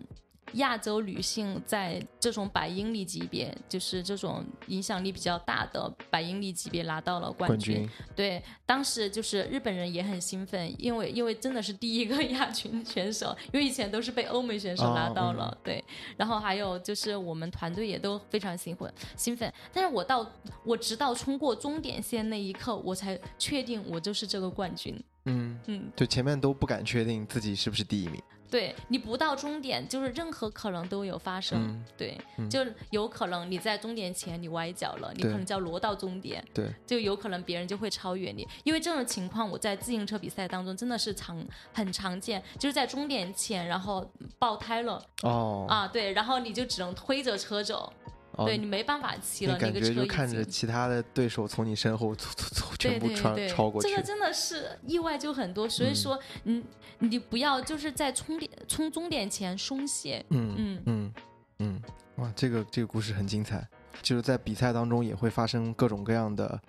[0.54, 7.76] 亚洲女性在这种百英里级别，就是这种影响力比较大的百英里级别拿到了冠冠军。
[7.76, 15.82] 军，对，当时就是日本人也很兴奋，因为因为真的是第一个亚军选手，因为以前都是被欧美选手拿到了，哦对。
[16.16, 20.30] 然后还有就是我们团队也都非常兴奋兴奋，但是我到
[20.64, 24.98] 我直到冲过终点线那一刻，我才确定我就是这个冠军。
[25.26, 28.22] 嗯，嗯，就前面都不敢确定自己是不是第一名，
[28.54, 31.58] 对你不到终点，就是任何可能都有发生。
[31.60, 36.40] 嗯对，嗯就有可能你在终点前你崴脚了，你可能就要挪到终点。
[36.54, 47.92] 对，就有可能别人就会超越你，因为这种情况我在自行车比赛当中真的是常很常见，就是在终点前然后爆胎了、哦，啊，对，然后你就只能推着车走，
[48.36, 50.06] 哦对你没办法骑了，你感觉就。
[50.06, 55.94] 看着其他的对手从你身后嗖嗖嗖全部穿超过去这，个真的是意外就很多，所以嗯。
[55.94, 56.64] 说，嗯，
[56.98, 60.82] 你不要就是在冲点冲终点前松懈，嗯嗯。
[60.86, 61.12] 嗯
[61.60, 61.82] 嗯，
[62.16, 63.66] 哇，这个这个故事很精彩，
[64.02, 66.60] 就是在比赛当中也会发生各种各样的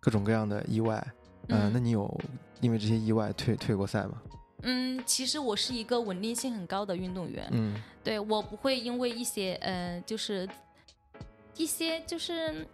[0.00, 0.96] 各种各样的意外，
[1.48, 1.70] 呃，嗯。
[1.72, 2.20] 那你有
[2.60, 4.14] 因为这些意外退退过赛吗？
[4.62, 7.74] 嗯，其实我是一个稳定性很高的运动员，嗯。
[8.02, 10.48] 对我不会因为一些呃，就是
[11.56, 12.66] 一些就是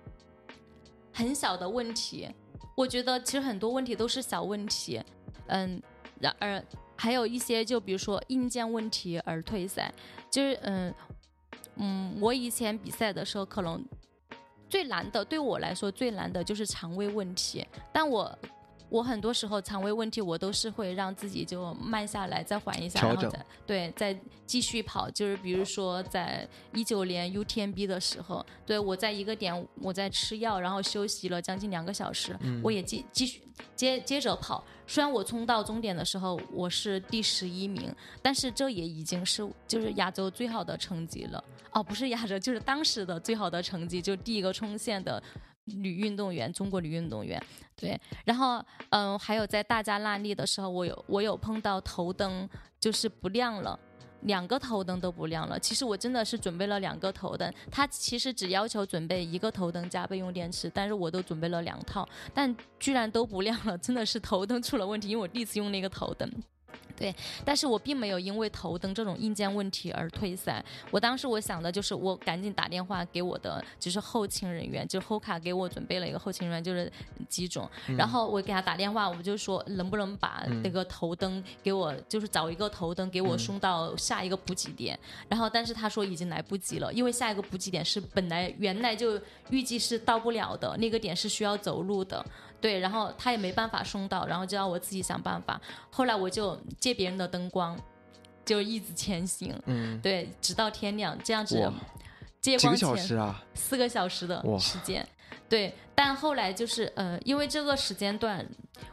[1.12, 2.28] 很小的问题，
[2.76, 5.02] 我觉得其实很多问题都是小问题，
[5.46, 5.82] 嗯，
[6.20, 6.62] 然而
[6.96, 9.92] 还有一些就比如说硬件问题而退赛，
[10.30, 10.94] 就是嗯
[11.76, 13.84] 嗯，我以前比赛的时候可能。
[14.70, 18.38] 最难的对我来说最难的就是肠胃问题，但我。
[18.88, 25.11] 我很多时候肠胃问题，我都是会让自己就慢下来，再缓一下，然后再对再继续跑。
[25.11, 33.42] 就是比如说在一九年 UTMB 的时候，对我在一个点我在吃药，然后休息了将近两个小时，我也继继续
[33.77, 34.64] 接接着跑。
[34.87, 41.44] 虽然我冲到终点的时候我是第十一名，但是这也已经是就是亚洲最好的成绩了。
[41.72, 45.22] 哦，不是亚洲，就是当时的最好的成绩，就第一个冲线的。
[45.76, 47.42] 女运动员，中国女运动员，
[47.76, 52.48] 对，然后嗯，还有在大家那利的时候，我有我有碰到头灯
[52.81, 53.78] 就是不亮了，
[54.22, 55.59] 两个头灯都不亮了。
[55.59, 66.31] 其实我真的是准备了两个头灯，他其实只要求准备一个头灯加备用电池，但是我都准备了两套，但居然都不亮了，真的是头灯出了问题，因为我第一次用那个头灯。
[66.98, 70.64] 对，但是我并没有因为头灯这种硬件问题而退赛。
[70.90, 76.90] 我当时我想的就是，我赶紧打电话给我的就是后勤人员，就后卡给我准备了一个后勤人员，就是
[77.28, 77.68] 机总。
[77.96, 84.98] 然后我给他打电话，我就说能不能把那个头灯给我，就是找一个头灯给我送到下一个补给点。
[85.28, 92.24] 然后但是他说已经来不及了，因为下一个补给点是本来原来就预计是到不了的，那个点是需要走路的。
[92.61, 95.61] 对，然后他也没办法送到，然后就要我自己想办法。
[95.90, 97.79] 后来我就借别人的灯光，
[98.44, 99.55] 就一直前行。
[99.66, 101.73] 嗯，对，直到天亮，这样子
[102.40, 105.07] 借光前四个小时的时间。
[105.49, 108.47] 对，但后来就是呃，因为这个时间段，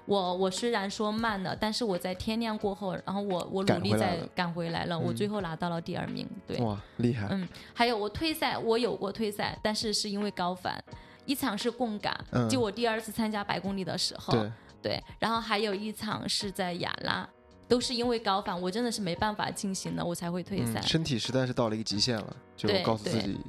[0.05, 6.25] 我我虽然说慢了，但是我在天亮过后，然后我我努力再赶回来了，我最后拿到了第二名。
[6.47, 7.27] 对，哇，厉害。
[7.31, 10.81] 嗯，还有我退赛，我有过退赛，但是是因为高反。
[11.25, 12.15] 一场是贡嘎，
[12.49, 14.33] 就我第二次参加百公里的时候，
[14.81, 17.27] 对，然后还有一场是在雅拉，
[17.67, 20.81] 都是因为高反，我真的是没办法进行了，我才会退赛。
[20.81, 23.39] 身体实在是到了一个极限了，就告诉自己，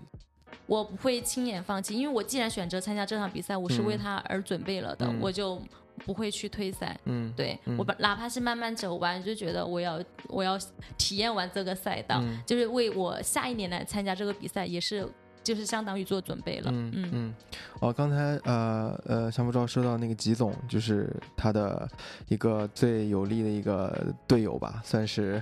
[0.66, 5.60] 我不会轻言放弃，因为我既然选择参加这场比赛，我是为他而准备了的，我就
[6.06, 6.98] 不会去退赛。
[7.04, 10.58] 嗯，对我把哪怕是慢慢走完，就觉得我要我要
[10.96, 15.06] 体验完这个赛道，就是为我下一年来参加这个比赛也是。
[15.46, 16.70] 就是相当于做准备了。
[16.72, 17.34] 嗯嗯嗯。
[17.78, 21.88] 哦，刚才呃呃，想不知道说到那个吉总，就是他的
[22.26, 25.40] 一个最有力的一个队友吧，算是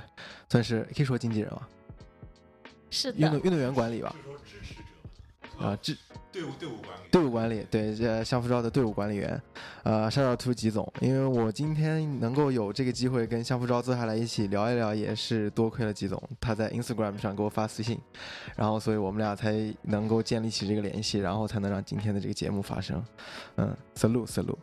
[0.50, 1.66] 算是可以说经纪人吧？
[2.90, 3.18] 是的。
[3.18, 4.14] 运动运动员管理吧。
[5.58, 5.94] 啊，这
[6.32, 9.40] 队伍队伍管理，队伍管理，对，这，相夫昭的队伍管理员，
[9.84, 18.00] 呃，沙尔图吉总，因为我今天能够有这个机会跟相夫昭坐下来一起聊一聊，也是多亏了吉总，他在 Instagram 上给我发私信，
[18.56, 23.02] 然后，所以我们俩才能够建立起这个联系，然后才能让今天的这个节目发生。
[23.56, 24.56] 嗯，salute，salute。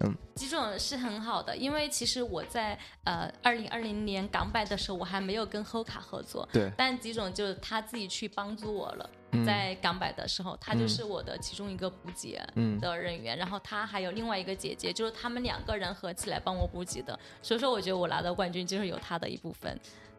[0.00, 9.08] 嗯，吉总是很好的，因为其实我在呃二零二零年港百的时候，我还没有跟 Hoka 合作，对，但吉总就是他自己去帮助我了，
[9.44, 12.40] 在港百的时候，他就是我的其中一个补给
[12.80, 19.78] 的人员，然后他还有另外一个姐姐，就是他们两个人合起来帮我补给的，所以说我觉得我拿到冠军就是有他的一部分。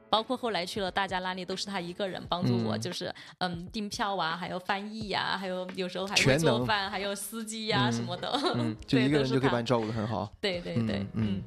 [0.09, 8.31] 包括后来去了大家那利，都是他一个人帮助我，就是嗯订票啊，还有翻译呀，还有有时候还会做饭，还有司机呀什么的，
[8.87, 10.31] 就一个人就可以把你照顾的很好。
[10.39, 11.41] 对对对，嗯，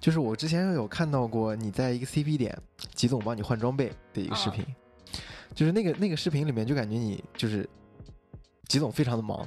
[0.00, 2.60] 就是我之前有看到过你在一个 CP 点，
[2.96, 4.66] 吉总帮你换装备的一个视频，
[5.52, 7.68] 就是那个那个视频里面就感觉你就是
[8.68, 9.46] 吉总非常的忙，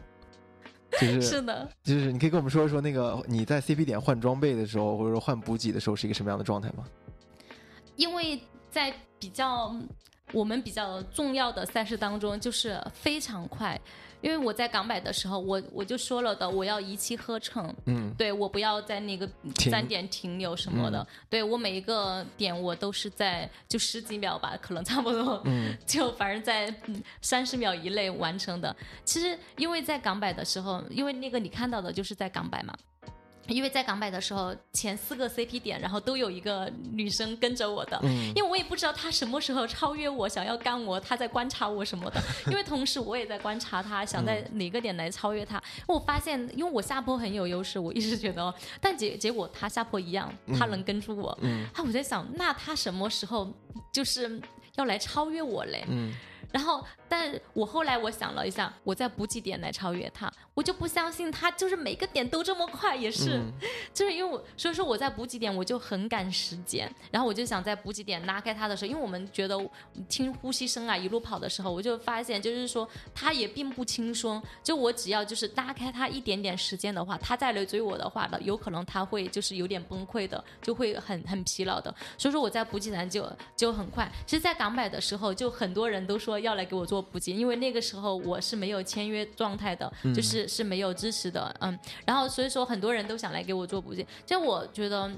[1.00, 6.86] 就是 是的，就是你可以跟我们说一说那个你在 CP 点换装备的时候，或者说换补给的时候是一个什么样的状态吗？
[7.96, 9.76] 因为在比较
[10.34, 13.80] 我们比较重要的赛事当中，就是非常快。
[14.28, 17.74] 因为我在港百的时候，我我就说了的，我要一气呵成。
[17.86, 21.08] 嗯，对我不要在那个站点停留什么的。
[21.30, 25.42] 对我每一个点我都是在就十几秒吧，可能差不多。
[25.46, 26.74] 嗯， 就反正在
[27.22, 28.76] 三十秒以内完成的。
[29.06, 32.78] 其实因为在港百的时候，因为那个你看到的就是在港百嘛。
[33.48, 38.00] 因为在港百的时候，前四个 CP 点，然后都有一个女生跟着我的，
[38.36, 42.22] 因为我也不知道她什么时候超越我，想要干我，她在观察我什么的。
[42.48, 45.62] 因为同时我也在观察她，想在哪个点来超越她。
[45.88, 51.38] 我发现，因为我下坡很有优势，我一直觉得，但结结果她下坡一样，她能跟住我。
[51.42, 53.52] 嗯啊，我在想，那她什么时候
[53.94, 54.42] 就是
[54.76, 55.86] 要来超越我嘞？
[55.90, 56.14] 嗯
[56.54, 63.42] 然后，但我后来我想了一下，我在补给点来超越他，我就不相信他就是每个点都这么快，也是，
[63.94, 69.58] 就是因为我所以说我在补给点我就很赶时间，然后我就想在补给点拉开他的时候，因为我们觉得
[70.08, 84.10] 听呼吸声啊，一路跑的时候，我就发现就是说他也并不轻松，就我只要就是拉开他一点点时间的话，他再来追我的话呢，有可能他会就是有点崩溃的，就会很很疲劳的，所以说我在补给站就就很快。
[84.26, 86.38] 其实，在港百的时候，就很多人都说。
[86.38, 91.78] 要来给我做做补给，因为那个时候我是没有签约状态的，就是是没有支持的，嗯，
[92.08, 95.12] 然后所以说很多人都想来给我做补给，就我觉得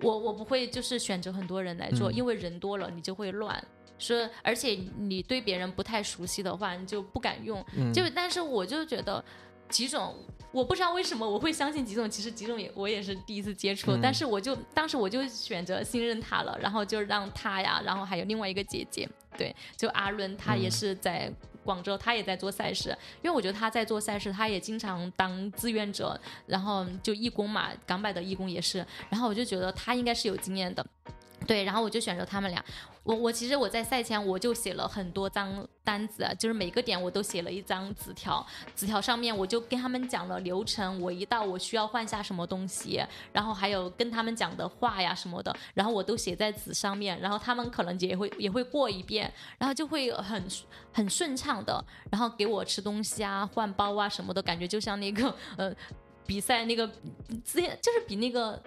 [0.00, 3.62] 我我不会就是选择很多人来做，因为人多了你就会乱。
[3.98, 7.62] 说，而且你对别人不太熟悉的话，你就不敢用。
[7.92, 9.22] 就但是我就觉得，
[9.68, 10.14] 几种
[10.52, 13.94] 我不知道为什么我会相信几种，其实几种也我也是第一次接触。
[14.02, 19.06] 但是我就当时我就选择信任他了，然后就让他呀，然后还有另外一个姐姐，
[19.40, 21.32] 对，就阿伦，他也是在
[21.64, 22.90] 广州，他也在做赛事。
[23.22, 28.84] 因为我觉得他在做赛事，他也经常当志愿者，然后就义工嘛，港百的义工也是。
[29.08, 30.86] 然后我就觉得他应该是有经验的。
[31.46, 32.62] 对，然后我就选择他们俩。
[33.02, 38.46] 我我其实我在赛前我就写了很多张单子，就是每个点我都写了一张纸条，
[38.76, 50.44] 纸条上面我就跟他们讲了流程，我一到我需要换下什么东西，然后还有跟他们讲的话呀什么的，然后我都写在纸上面，然后他们可能也会也会过一遍，然后就会很
[50.92, 55.74] 很顺畅的，然后给我吃东西啊、换包啊什么的，感觉就像那个呃
[56.26, 56.86] 比赛那个
[57.44, 58.62] 之前就是比那个。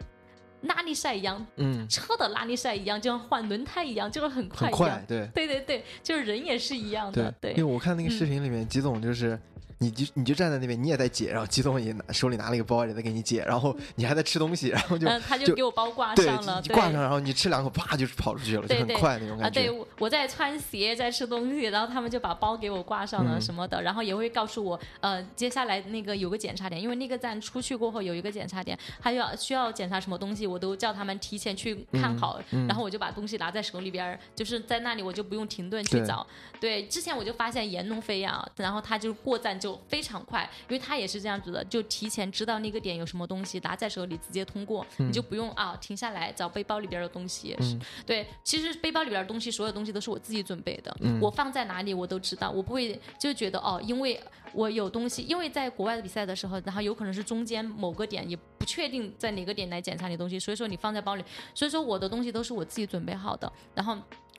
[0.64, 7.52] 拉力赛一样，嗯，车的拉力赛一样，就像换轮胎一样，就是很快一样，对，对对对，就是人也是一样的，对。
[7.52, 9.40] 因为我看那个视频里面，吉总就是。
[9.80, 19.62] 你就你就站在那边，你也在解，然后激动也拿手里拿了一个包也在给你解，然后你还在吃东西，然后就他就给我包挂上了，挂上，然后你吃两口，啪就跑出去了，就很快那种感觉。
[19.62, 36.26] 啊，对，我在穿鞋，在吃东西，然后他们就把包给我挂上了什么的，然后也会告诉我，呃，接下来那个有个检查点，因为那个站出去过后有一个检查点，他要需要检查什么东西，我都叫他们提前去看好，然后我就把东西拿在手里边，就是在那里我就不用停顿去找。
[36.60, 40.44] 对，之前我就发现沿路飞呀，然后他就过站就非常快。
[40.68, 47.56] 因为他也是这样子的，就提前知道那个点有什么东西，拿在手里直接通过，你就不用啊停下来找背包里边的东西。
[47.62, 54.20] 是，对，其实背包里边的东西，所有东西都是我自己准备的，我放在哪里我都知道，我不会就觉得哦，因为
[54.52, 61.24] 我有东西，因为在国外的比赛的时候，然后有可能是中间某个点也不确定在哪个点来检查你东西，所以说你放在包里，
[61.56, 63.98] 所以说我的东西都是我自己准备好的，然后。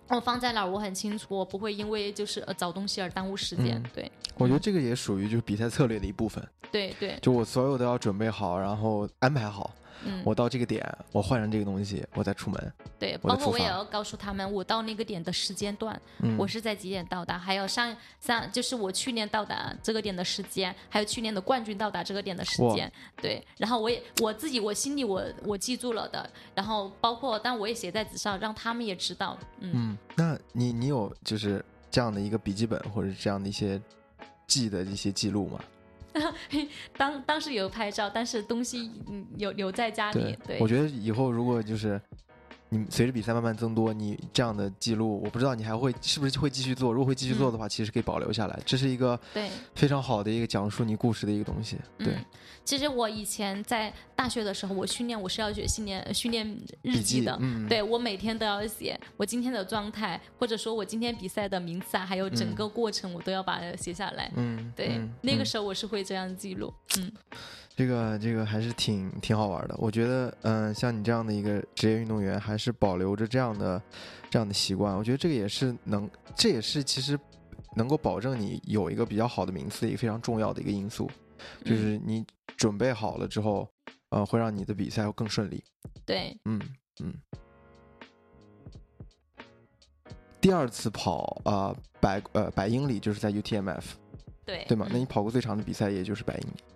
[0.09, 3.83] 我放在哪儿，我很清楚，我不会因为就是呃找东西而耽误时间。
[3.95, 6.47] 对，我觉得这个也属于就是比赛策略的一部分。
[6.71, 9.75] 对对，就我所有都要准备好，然后安排好。
[10.25, 12.73] 我到这个点，我换上这个东西，我再出门。
[12.99, 16.01] 对，包括我也要告诉他们，我到那个点的时间段，
[16.39, 22.91] 我是在几点到达，还有上上就是我去年到达这个点的时间，还有去年的冠军到达这个点的时间。
[23.21, 29.39] 对，然后我也我自己我心里我我记住了的，然后包括但我也写在纸上，让他们也知道。
[29.61, 33.81] 嗯，那你你有就是这样的一个笔记本或者这样的一些
[34.47, 35.59] 记的一些记录吗？
[36.97, 38.91] 当当时有拍照，但是东西
[39.37, 40.37] 有留在家里。
[40.47, 42.01] 对，我觉得以后如果就是。
[42.75, 46.93] 你随着比赛慢慢增多，你这样的记录，我不知道你还会是不是会继续做。
[46.93, 51.79] 如果会继续做的话，其实可以保留下来，这是一个对非常好的一个讲述你故事的一个东西。
[51.99, 52.17] 对，
[52.65, 56.47] 其实我以前在大学的时候，我训练我是要写训练训练
[56.83, 64.31] 日记的，对我每天都要写我今天的状态，或者说我今天比赛的名次啊，还有整个过程，我都要把它写下来。
[64.35, 66.73] 嗯，对，那个时候我是会这样记录。
[66.99, 67.13] 嗯。
[67.77, 73.83] 这个这个还是挺挺好玩的，我觉得，嗯，像你这样的一个职业运动员，还是保留着这样的
[74.31, 77.19] 这样的习惯，我觉得这个也是能，这也是其实
[77.75, 81.11] 能够保证你有一个比较好的名次，一个非常重要的一个因素，
[81.65, 82.25] 就是你
[82.57, 83.69] 准备好了之后，
[84.11, 85.63] 呃，会让你的比赛更顺利。
[86.07, 86.61] 对，嗯
[87.03, 87.13] 嗯。
[90.41, 93.83] 第二次跑啊百呃百英里就是在 UTMF，
[94.45, 94.87] 对对吗？
[94.93, 96.74] 那你跑过最长的比赛也就是百英里。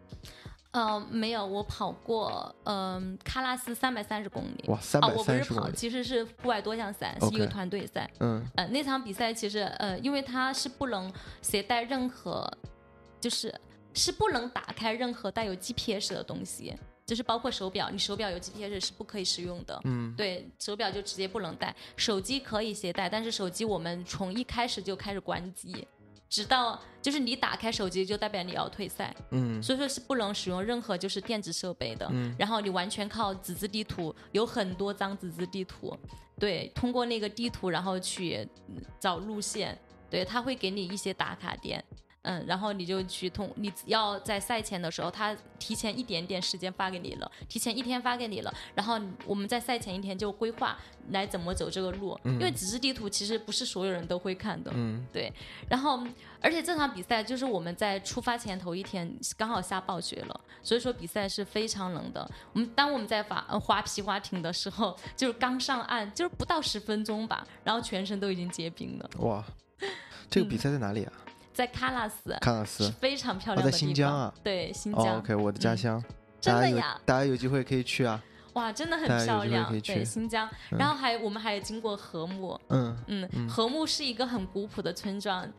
[0.70, 4.64] 呃，没有，我跑过，嗯，喀拉斯三百三十公里。
[4.68, 5.60] 哇，三百三十公里！
[5.60, 8.08] 我不是跑，其实是户外多项赛，是一个团队赛。
[8.20, 11.10] 嗯，呃，那场比赛其实，呃，因为它是不能
[11.40, 12.46] 携带任何，
[13.18, 13.52] 就是
[13.94, 19.80] 是不能打开任何带有 GPS 的东西，就是包括手表，你手表有 GPS 是不可以使用的。
[19.84, 25.88] 嗯，对，手表就直接不能带，手机可以携带，但是手机我们从一开始就开始关机。
[26.28, 35.96] 直到就是你打开手机，就代表你要退赛，嗯，所以说是不能使用任何就是电子设备的，嗯，然后你完全靠纸质地图，有很多张纸质地图，
[36.38, 38.46] 对，通过那个地图然后去
[39.00, 39.78] 找路线，
[40.10, 41.82] 对，他会给你一些打卡点。
[42.22, 48.52] 嗯，然后你就去通，你要在赛前的时候，他提前一点点时间发给你了，提前一天发给你了。
[48.74, 50.76] 然后我们在赛前一天就规划
[51.10, 54.70] 来怎么走这个路，因为纸质地图其实不是所有人都会看的。
[54.74, 55.32] 嗯，对。
[55.70, 56.04] 然后，
[56.40, 62.28] 而且这场比赛就是我们在出发前头一天刚好下暴雪了，所以说比赛是非常冷的。
[62.52, 69.08] 我们当我们在滑滑皮划艇的时候，就是刚上岸，就是不到十分钟吧，然后全身都已经结冰了。
[69.20, 69.42] 哇，
[70.28, 71.12] 这个比赛在哪里啊？
[71.58, 73.72] 在喀纳斯，喀纳斯是非常漂哦亮的地方。
[73.72, 74.32] 在新疆啊。
[74.44, 75.18] 对，新哦疆。
[75.18, 75.76] ，OK，我的家嗯。
[75.76, 76.04] 乡，
[76.40, 78.22] 真的呀，大家有机会可以去啊。
[78.52, 79.68] 哇，真的很漂亮。
[79.80, 80.78] 对，新疆，嗯。
[80.78, 82.96] 然后还我们还有经过禾木，嗯。
[83.08, 85.52] 嗯，嗯禾木是一个很古朴的村庄。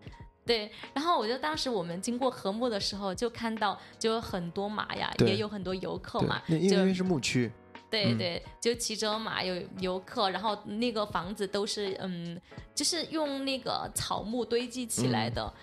[0.45, 7.75] 对，然后我就当时我们经过禾木的时候，就看到就有很多马呀，也有很多游客对嘛，，就因为是牧区，嗯。
[7.91, 12.39] 对对，就骑着马有游客，然后那个房子都是嗯，
[12.73, 15.11] 就是用那个草木堆积起嗯。
[15.11, 15.53] 来的。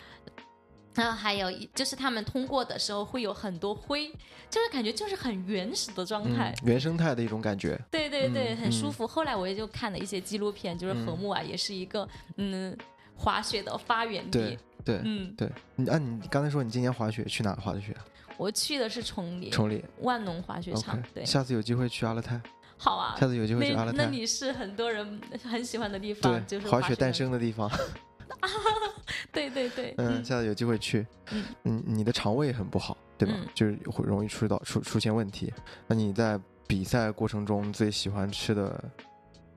[0.96, 4.08] 然后还有一就是他们通过的时候会有很多灰，
[4.50, 7.78] 就是感觉就是很原始的状态嗯。，原生态的一种感觉。
[7.90, 9.06] 对对对，嗯很舒服。
[9.06, 12.76] 后来我也就看了一些纪录片，就是禾木啊，也是一个嗯
[13.14, 14.58] 滑雪的发源对地。
[14.84, 18.04] 对嗯，对，你啊，你刚才说你今年滑雪去哪滑的雪啊？
[18.38, 19.84] 我去的是崇礼崇礼。
[20.00, 21.02] 万农滑雪场。
[21.12, 22.40] 对，下次有机会去阿勒泰，
[22.78, 23.16] 好啊。
[23.18, 23.98] 下次有机会去阿勒泰。
[23.98, 27.12] 那那里是很多人很喜欢的地方，就是，滑雪诞。
[27.12, 27.68] 生的地方。
[29.32, 31.06] 对对对，嗯，下次有机会去。
[31.30, 33.34] 嗯嗯，你的肠胃很不好，对吧？
[33.38, 35.52] 嗯就是会容易出到出出现问题。
[35.86, 38.82] 那你在比赛过程中最喜欢吃的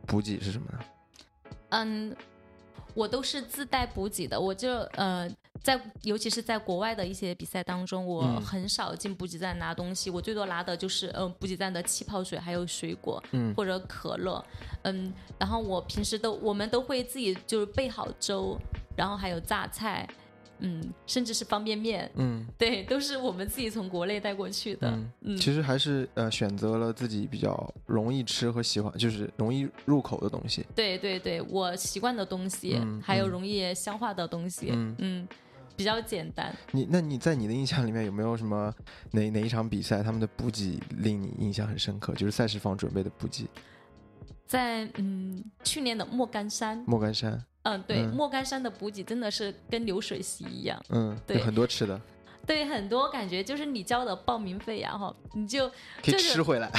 [0.05, 0.79] 补给是什么呢？
[1.69, 2.15] 嗯，
[2.93, 5.29] 我都是自带补给的，我就呃。
[5.61, 8.41] 在尤其是在国外的一些比赛当中，我嗯。
[8.41, 13.53] 很少进补给站拿东西，我最多拿的就是嗯补给站的气泡水，还有水果嗯。
[13.55, 14.43] 或者可乐，
[14.83, 18.57] 嗯，然后我平时都我们都会自己就是备好粥，
[18.95, 20.07] 然后还有榨菜，
[20.59, 22.47] 嗯，甚至是方便面，嗯。
[22.57, 30.65] 对，都是我们自己从国内带过去的，嗯，嗯，其实还是呃选择了自己比较容易吃和喜欢，就是容易入口的东西。
[30.75, 33.29] 对对对，我习惯的东西，嗯还有嗯。
[33.29, 34.95] 容易消化的东西，嗯。
[34.99, 35.27] 嗯
[35.79, 36.53] 比较简单。
[36.71, 38.71] 你那你在你的印象里面有没有什么
[39.11, 42.13] 哪哪一场比赛他们的补给令你印象很深刻？
[42.15, 43.47] 就是赛事方准备的补给，
[44.45, 51.99] 在嗯去年的莫干山，莫干山，嗯对，嗯莫干山的补给真的是跟流水席一样，嗯，对有很多吃的，
[52.45, 55.69] 对，很多感觉就是你交的报名费呀哈，你就
[56.03, 56.69] 可以吃回来。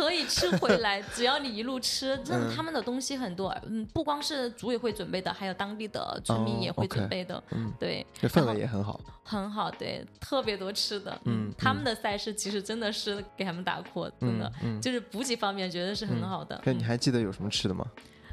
[0.00, 8.98] 可以吃回来，只要你一路吃，真的嗯他们的东西很多，嗯，不光是组委会准备的，还有当地的村民哦也会准备的，嗯，对，这氛围也很好。
[9.22, 14.50] 很好，对，特别多吃的，嗯他们的赛事其实真的是给他们打 call，真的。
[14.80, 17.84] 就是补给方面觉得是很好的，那你还记得有什么吃的吗？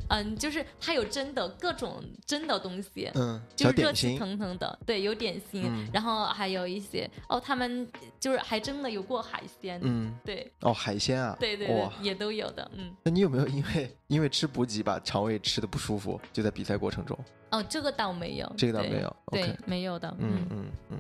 [0.10, 4.18] 嗯，就是它有蒸的各种蒸的东西，嗯，就是热气。
[4.18, 7.88] 腾腾的，对，有点心，嗯然后还有一些哦，他们
[8.20, 11.36] 就是还真的有过海鲜，嗯，对哦，海鲜啊。
[11.40, 17.18] 对对对哇，，也都有的，嗯，那你有没有因为因为吃补给把肠胃吃的不舒服，就在比赛过程中？
[17.52, 19.16] 哦，这个倒没有，这个倒没有。
[19.32, 20.98] 对没有的，嗯嗯嗯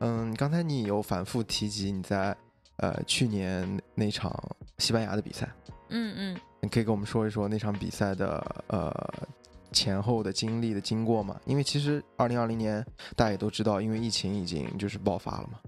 [0.00, 2.36] 嗯，刚才你有反复提及你在
[2.76, 4.32] 呃去年那场
[4.78, 5.48] 西班牙的比赛，
[5.88, 8.92] 嗯嗯你可以跟我们说一说那场比赛的呃
[9.72, 11.40] 前后的经历的经过吗？
[11.44, 12.84] 因为其实二零二零年
[13.16, 15.58] 大家也都知道，因为疫情已经就是爆发了嘛，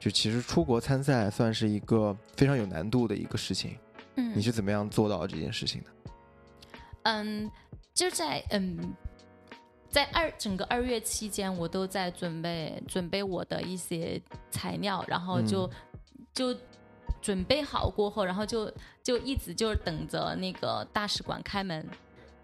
[0.00, 3.76] 就其实出国参赛算是一个非常有难度的一个事情。
[4.16, 5.90] 嗯，你是怎么样做到这件事情的？
[7.04, 7.50] 嗯，
[7.94, 8.94] 就在嗯，
[9.88, 14.20] 在二整个二月期间，我都在准备准备我的一些
[14.50, 15.70] 材料，然后就、
[16.32, 16.54] 就
[17.22, 18.70] 准备好过后，然后就
[19.02, 21.88] 就一直就是等着那个大使馆开门，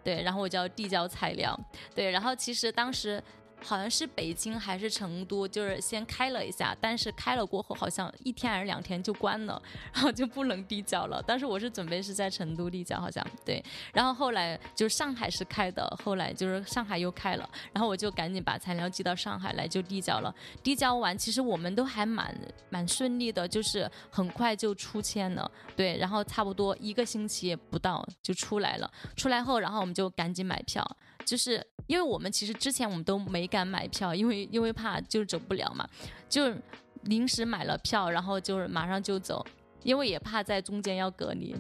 [0.03, 1.59] 对，然后我就要递交材料，
[1.95, 3.23] 对，然后其实当时。
[3.63, 9.61] 好像是北京还是成都，就是先开了一下，但是开了过后好像一天还是两天就关了，
[9.93, 11.23] 然后就不能递交了。
[11.23, 20.35] 当时我是准备是在成都递交，好像对，然后后来就是上海是开的，后来就是上海又开了，然后我就赶紧把材料寄到上海来就递交了。
[20.63, 22.35] 递交完，其实我们都还蛮
[22.71, 28.91] 蛮顺利的，就是很快就出签了，对，然后差不多一个星期也不到就出来了。
[29.17, 30.85] 出来后，然后我们就赶紧买票，
[31.29, 35.87] 就是因为我们其实之前我们都没敢买票，因为因为怕就是走不了嘛，
[36.27, 36.55] 就
[37.03, 39.45] 临时买了票，然后就是马上就走，
[39.83, 41.55] 因为也怕在中间要隔离。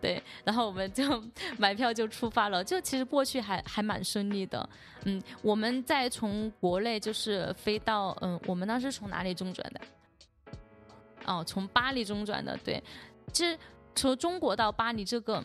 [0.00, 1.22] 对，然后我们就
[1.56, 4.68] 买票就出发了，就其实过去还还蛮顺利的。
[5.04, 9.80] 嗯，我们再从国内就是飞到嗯，我们当时从哪里中转的？
[11.24, 12.58] 哦，从巴黎中转的。
[12.64, 12.82] 对，
[13.32, 13.56] 其实
[13.94, 15.40] 从中国到巴黎这个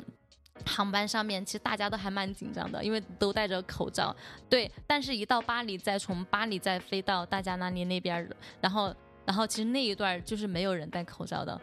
[0.66, 4.16] 航班上面，其实大家都还蛮紧张的，因为都戴着口罩。
[4.50, 8.30] 对，但是一到巴黎，再从巴黎再飞到大加那尼那边，
[8.62, 8.94] 然后
[9.26, 11.60] 然后其实那一段就是没有人戴口罩的。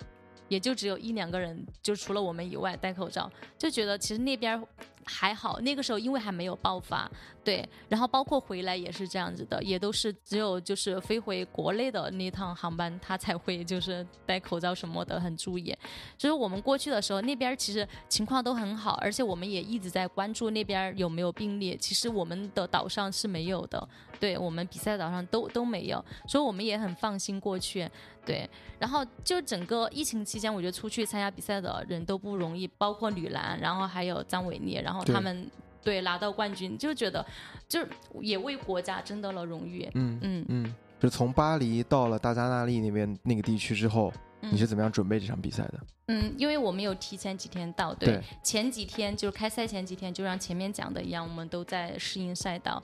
[0.48, 4.62] 也就只有一两个人，就除了我们以外戴口罩，就觉得其实那边
[5.06, 7.10] 还好，那个时候因为还没有爆发，
[7.42, 15.76] 对，然后包括回来也是这样子的，也都是只有就是飞回国内的那趟航班，他才会就是戴口罩什么的，很注意。
[16.16, 21.76] 所以我们过去的时候，那边其实情况都很好，而且我们也一直在关注那边有没有病例。
[21.76, 23.86] 其实我们的岛上是没有的，
[24.24, 27.86] 对我们比赛岛上都都没有，所以我们也很放心过去。
[28.24, 28.48] 对，
[28.78, 35.46] 然后就整个疫情期间，我觉得出去参加比赛的人都不容易，包括女篮，然后还有张伟丽，然后他们
[35.82, 37.22] 对拿到冠军，就觉得
[37.68, 37.88] 就是
[38.22, 39.86] 也为国家争得了荣誉。
[39.92, 44.10] 嗯嗯嗯，就从巴黎到了大加那利那边那个地区之后，
[44.40, 45.80] 嗯你是怎么样准备这场比赛的？
[46.08, 52.82] 嗯，因为我们有提前几天到，对，对前几天就是开赛前几天，就像前面讲的一样，我们都在适应赛道。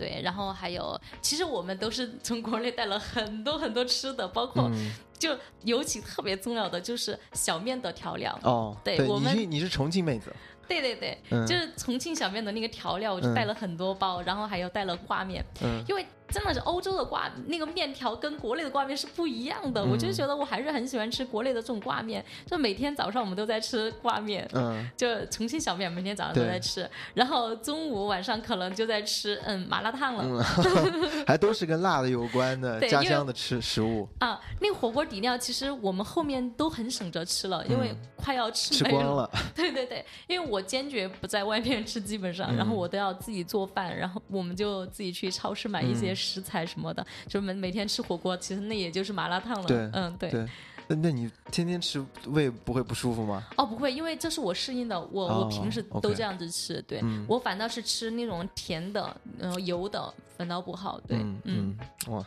[0.00, 8.38] 对，然后还有，其实我们都是从国内带了很多很多吃的，包括嗯，就尤其特别重要的就是小面的调料。
[8.42, 10.34] 哦，对，对我们是你是重庆妹子，
[10.66, 11.46] 对对对，嗯。
[11.46, 13.34] 就是重庆小面的那个调料，我就嗯。
[13.34, 15.84] 带了很多包，然后还有带了挂面，嗯。
[15.86, 24.48] 因为真的是欧洲的挂那个面条跟国内的挂面是不一样的，我就嗯觉得我还是很喜欢吃国内的这种挂面，就每天早上我们都在吃挂面。
[24.52, 34.40] 嗯，就重庆小面，每天早上都在吃，然后中午晚上可能就在吃嗯麻辣烫了、嗯， 还都是跟辣的有关的家乡的吃食物，啊。
[34.60, 37.96] 那个火锅底料其实我们后面都很省着吃了，因为嗯。
[38.20, 49.66] 快要吃吃没光了， 对对对，因为我坚决不在外面吃，基本上，然后嗯我都要自己做饭，然后我们就自己去超市买一些嗯食材什么的，就每每天吃火锅，其实那也就是麻辣烫了。
[49.66, 50.30] 对嗯，对。
[50.30, 50.46] 对。
[50.86, 53.46] 那那你天天吃胃不会不舒服吗？
[53.56, 56.82] 哦，不会，因为这是我适应的，我、我平时都这样子吃。
[56.82, 61.00] 对、嗯我反倒是吃那种甜的，然后油的，反倒不好。
[61.06, 62.26] 对，嗯嗯，哇，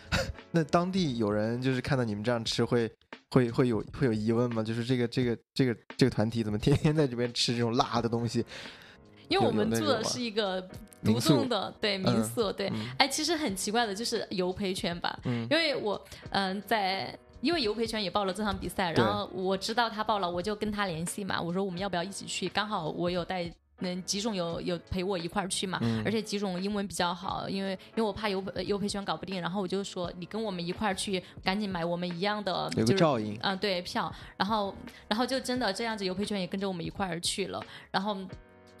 [0.50, 2.90] 那当地有人就是看到你们这样吃会
[3.30, 4.62] 会会有会有疑问吗？
[4.62, 8.42] 就是这个这个这个这个团体怎么天天在这边吃这种辣的东西？
[9.28, 10.60] 因为我有有们住的是一个
[11.04, 12.68] 独栋的，对民嗯宿，对。
[12.70, 17.16] 嗯哎，其实很奇怪的，就是游培圈吧，嗯因为我嗯、在。
[17.40, 22.48] 因为尤培圈也报了这场比赛，然后我知道他报了，我就跟他联系嘛，我说我们要不要一起去？
[22.48, 23.48] 刚好我有带，
[23.78, 34.74] 嗯，吉总有有陪我一块儿去嘛，嗯而且吉总英文比较好，因为因为我怕游呃游培圈搞不定，然后我就说你跟我们一块儿去，赶紧买我们一样的，有就是个照应，嗯、对票，然后
[35.06, 38.16] 然后就真的这样子，尤培圈也跟着我们一块儿去了，然后。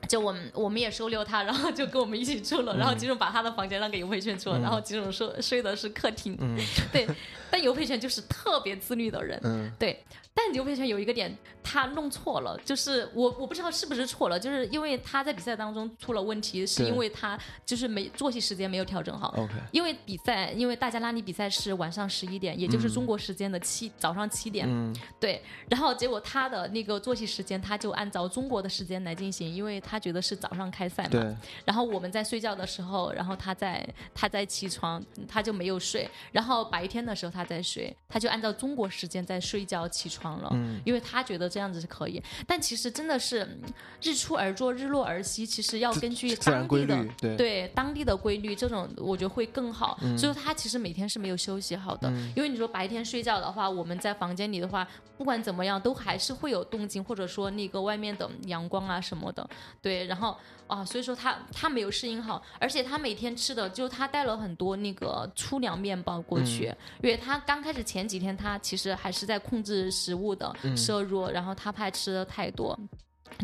[0.06, 2.98] 就我们我们也收留他，然后就跟我们一起住了，然后嗯。
[2.98, 6.58] 吉总把他的房间让给尤佩轩住了，嗯然后吉总说睡的是客厅，嗯。
[6.92, 7.06] 对，
[7.50, 9.72] 但尤佩轩就是特别自律的人，嗯。
[9.78, 10.02] 对，
[10.38, 17.36] 但刘培全有一个点他弄错了，就是我我不知道是不是错了，就是因为他在比赛当中出了问题，是因为他
[17.66, 25.42] 就是没作息时间没有调整好，，OK，因为比赛，因为大加拉利比赛是晚上十一点，也就是嗯中国时间的七、早上七点，嗯对。
[25.68, 31.10] 然后结果他的那个作息时间，他就按照中国的时间来进行，因为他觉得是早上开赛嘛。
[31.10, 36.08] 对，然后我们在睡觉的时候，然后他在他在起床，他就没有睡。
[36.32, 40.50] 然后白天的时候他在睡，他就按照中国时间在睡觉起床了。
[40.52, 43.62] 嗯因为他觉得这样子是可以，但其实真的是嗯
[44.02, 49.98] 日出而作，日落而息，其实要根据当地的对对当地的规律，这种我觉得会更好。
[50.02, 59.48] 嗯所以他其实每天是没有休息好的，嗯因为你说白天睡觉的话，我们在房间里的话，不管怎么样，都还是会有动静，或者说那个外面的阳光啊什么的，
[59.80, 60.36] 对，然后
[60.68, 72.78] 啊，所以说他他没有适应好，而且他每天吃的就他带了很多那个粗粮面包过去，因为他刚开始前几天他其实还是在控制食物的嗯摄入，然后他怕吃的太多。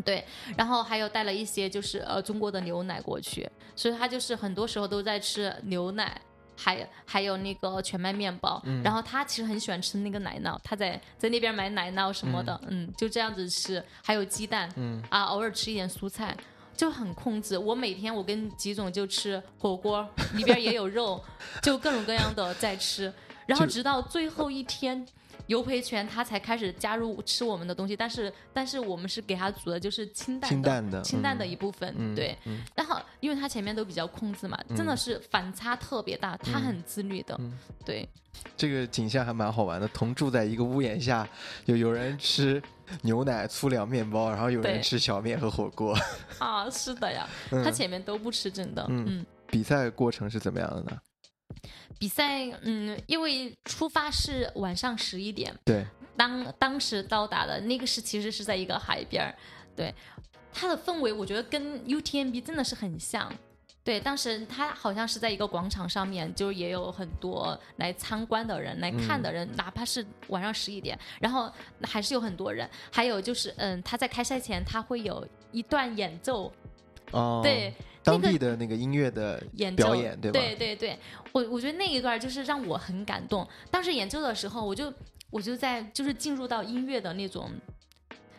[0.04, 0.24] 对，
[0.56, 6.20] 然后还有带了一些就是呃中国的牛奶过去，所以他就是很多时候都在吃牛奶，
[6.56, 8.60] 还还有那个全麦面包。
[8.64, 16.36] 嗯然后他其实很喜欢吃那个奶酪，他在在那边买奶酪什么的，嗯就这样子吃，还有鸡蛋，嗯啊，偶尔吃一点蔬菜。
[16.76, 21.22] 就很控制，我每天我跟吉总就吃火锅，里边也有肉，
[21.62, 23.12] 就各种各样的在吃，
[23.46, 25.06] 然后直到最后一天，
[25.46, 32.36] 尤培全他才开始加入吃我们的东西，但是但是我们是给他煮的就是清淡的清淡的清淡的嗯一部分，嗯对。
[32.44, 32.62] 嗯。
[32.74, 37.58] 然后因为他前面都比较控制嘛，真的是反差特别大，他很自律的，嗯。
[37.84, 38.08] 对。
[38.56, 41.26] 这个景象还蛮好玩的，同住在一个屋檐下，
[41.66, 42.60] 有有人吃
[43.02, 45.96] 牛奶、粗粮面包，然后有人吃小面和火锅。
[46.38, 49.04] 啊，是的呀，他前面都不吃真的，嗯。
[49.08, 49.26] 嗯。
[49.46, 50.98] 比赛过程是怎么样的呢？
[51.98, 55.86] 比赛，嗯，因为出发是晚上十一点，对，
[56.16, 59.34] 当当时到达的那个是其实是在一个海边儿，
[59.76, 59.94] 对，
[60.52, 63.32] 它的氛围我觉得跟 UTMB 真的是很像，
[63.82, 72.68] 对，当时他好像是在一个广场上面，就也有很多来参观的人、来看的人，哪怕是晚上十一点，然后还是有很多人。
[72.90, 76.50] 还有就是，嗯，他在开赛前他会有一段演奏，
[77.14, 80.38] 哦，对，当地的那个音乐的演奏表演，对吧？
[80.38, 80.98] 对对对，
[81.32, 83.46] 我我觉得那一段就是让我很感动。
[83.70, 84.92] 当时演奏的时候，我就
[85.30, 87.50] 我就在就是进入到音乐的那种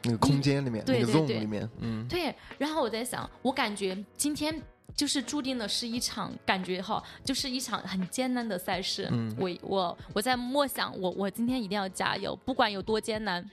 [0.04, 4.62] 那个空间里面，那个对对 zone 对里面，嗯，对，然后我在想，我感觉今天
[4.96, 9.08] 就是注定的是一场感觉哈，就是一场很艰难的赛事。
[9.12, 13.44] 嗯我我我在默想，我我今天一定要加油，不管有多艰难。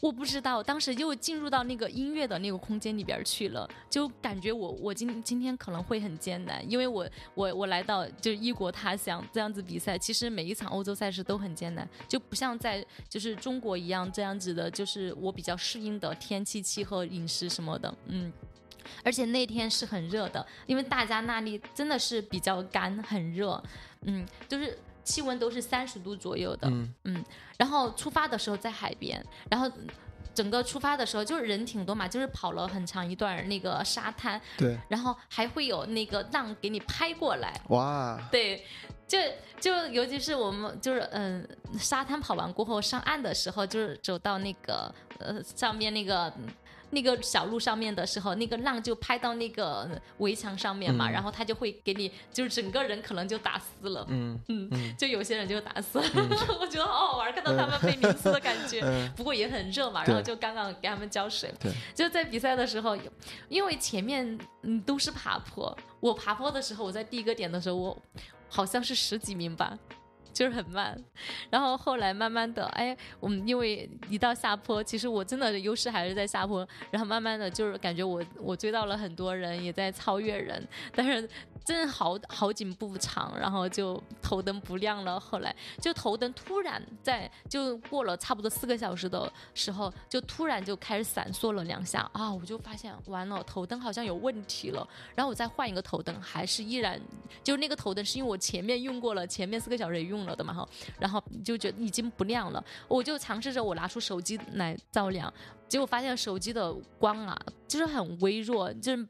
[0.00, 18.32] 我不知道，当时又进入到那个音乐的那个空间里边去了，就感觉我我今今天可能会很艰难，因为我我我来到就是异国他乡这样子比赛，其实每一场欧洲赛事都很艰难，就不像在就是中国一样这样子的，就是我比较适应的天气、气候、饮食什么的，嗯。
[19.04, 23.62] 而且那天是很热的，因为大家那里真的是比较干，很热，
[24.02, 24.78] 嗯，就是
[25.08, 26.68] 气温都是三十度左右的，
[27.04, 27.24] 嗯。
[27.56, 29.70] 然后出发的时候在海边，然后
[30.34, 38.62] 整个出发的时候就是人挺多嘛，就是跑了很长一段那个沙滩，对，然后还会有那个浪给你拍过来，哇，对，
[39.06, 39.18] 就
[39.58, 41.48] 就尤其是我们就是嗯、
[41.78, 46.32] 沙滩跑完过后上岸的时候，就是走到那个呃上面那个。
[46.90, 51.12] 那个小路上面的时候，那个浪就拍到那个围墙上面嘛，嗯。
[51.12, 56.04] 然后他就会给你，就是整个人可能就打湿了，嗯嗯，就有些人就打湿了，
[56.60, 58.80] 我觉得好好玩，看到他们被淋湿的感觉。
[58.82, 59.12] 嗯。
[59.16, 61.52] 不过也很热嘛，然后就刚刚给他们浇水。
[61.60, 62.96] 对，就在比赛的时候，
[63.48, 68.02] 因为前面嗯都是爬坡，我爬坡的时候，我在第一个点的时候，我
[68.48, 69.78] 好像是十几名吧。
[70.38, 70.96] 就是很慢，
[71.50, 80.64] 然后后来慢慢的，哎，我们因为一到下坡，其实我真的优势还是在下坡，然后慢慢的就是感觉我我追到了很多人，也在超越人，
[80.94, 81.28] 但是
[81.64, 85.18] 真好好景不长，然后就头灯不亮了。
[85.18, 94.86] 后来就头灯突然在就过了差不多四个小时的时候，就突然就开始闪烁了两下啊，我就发现完了，头灯好像有问题了。
[95.14, 97.00] 然后我再换一个头灯，还是依然
[97.42, 105.32] 就是那个头灯是因为我前面用过了， 前面四个小时也用了的嘛哈，然后就觉得已经不亮了，我就尝试着我拿出手机来照亮，
[105.68, 109.06] 结果发现手机的光啊，就是很微弱，就是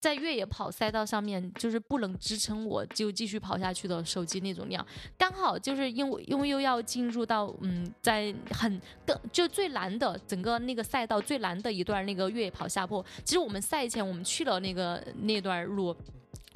[0.00, 4.84] 在越野跑赛道上面，就是不能支撑我就继续跑下去的手机那种亮。
[5.16, 15.96] 刚好就是因为因为又要进入到嗯，在很更就最难的整个那个赛道最难的一段那个越野跑下坡，其实我们赛前我们去了那个那段路。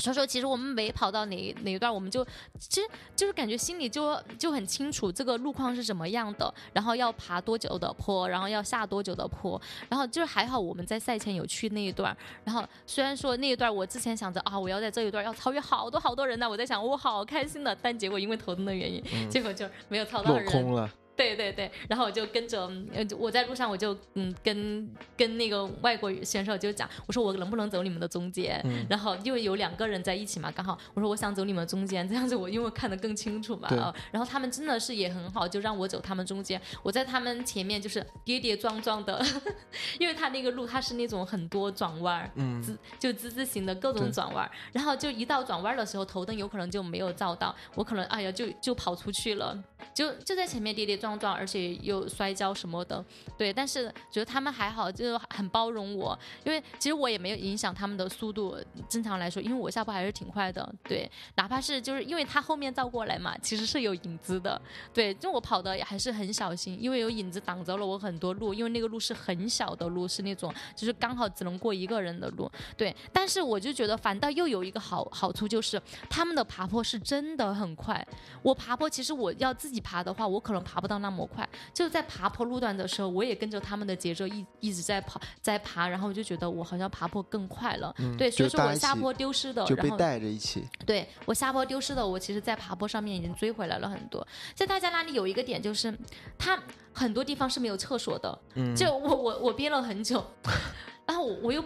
[0.00, 2.24] 所以说，其实我们没跑到哪哪一段，我们就
[2.60, 20.88] 其实就是感觉心里就就很清楚这个路况是怎么样的，然后要爬多久的坡，然后要下多久的坡，然后就是还好我们在赛前有去那一段，然后虽然说那一段我之前想着啊，我要在这一段要超越好多好多人呢，我在想我好开心的，但结果因为头灯的原因，结果就没有超到空了，
[21.18, 28.60] 对对对，然后我就跟着，呃，我在路上我就嗯跟跟那个外国选手就讲，我说我能不能走你们的中间？
[28.64, 28.86] 嗯。
[28.88, 33.92] 然后因为有两个人在一起嘛，刚好我说我想走你们中间，这样子我因为看得更清楚嘛啊。
[34.12, 39.20] 然后他们真的是也很好，就让我走他们中间，我在他们前面就是跌跌撞撞的，
[39.98, 49.56] 因为他那个路它是那种很多转弯，嗯之就之字形的各种转弯，然后就一到转弯的时候，头灯有可能就没有照到，我可能哎呀就就跑出去了，
[49.94, 53.04] 就就在前面跌跌撞撞，而且又摔跤什么的，
[53.36, 58.56] 对，但是觉得他们还好，就是很包容我，因为其实我也没有影响他们的速度，
[58.88, 64.60] 正常来说，因为我下坡还是挺快的，对，哪怕是就是因为他后面照过来嘛，其实是有影子的，
[64.92, 78.06] 对，就我跑的还是很小心，因为有影子挡着了我很多路，因为那个路是很小的路，是那种就是刚好只能过一个人的路，对，但是我就觉得反倒又有一个好好处，就是他们的爬坡是真的很快。
[78.42, 81.48] 我爬坡其实我要自己爬的话，我可能爬不到那么快。
[81.72, 87.94] 就在爬坡路段的时候，我也跟着他们的节奏一一直在跑在爬，然后我就觉得我好像爬坡更快了。
[88.16, 94.26] 对，所以说我下坡丢失的，就被带着一起，对我下坡丢失的，我其实在爬坡上面已经追回来了很多。
[94.54, 95.96] 在大家那里有一个点就是，
[96.36, 96.60] 他
[96.92, 100.24] 很多地方是没有厕所的，嗯，就我我我憋了很久，
[101.06, 101.62] 然后我我又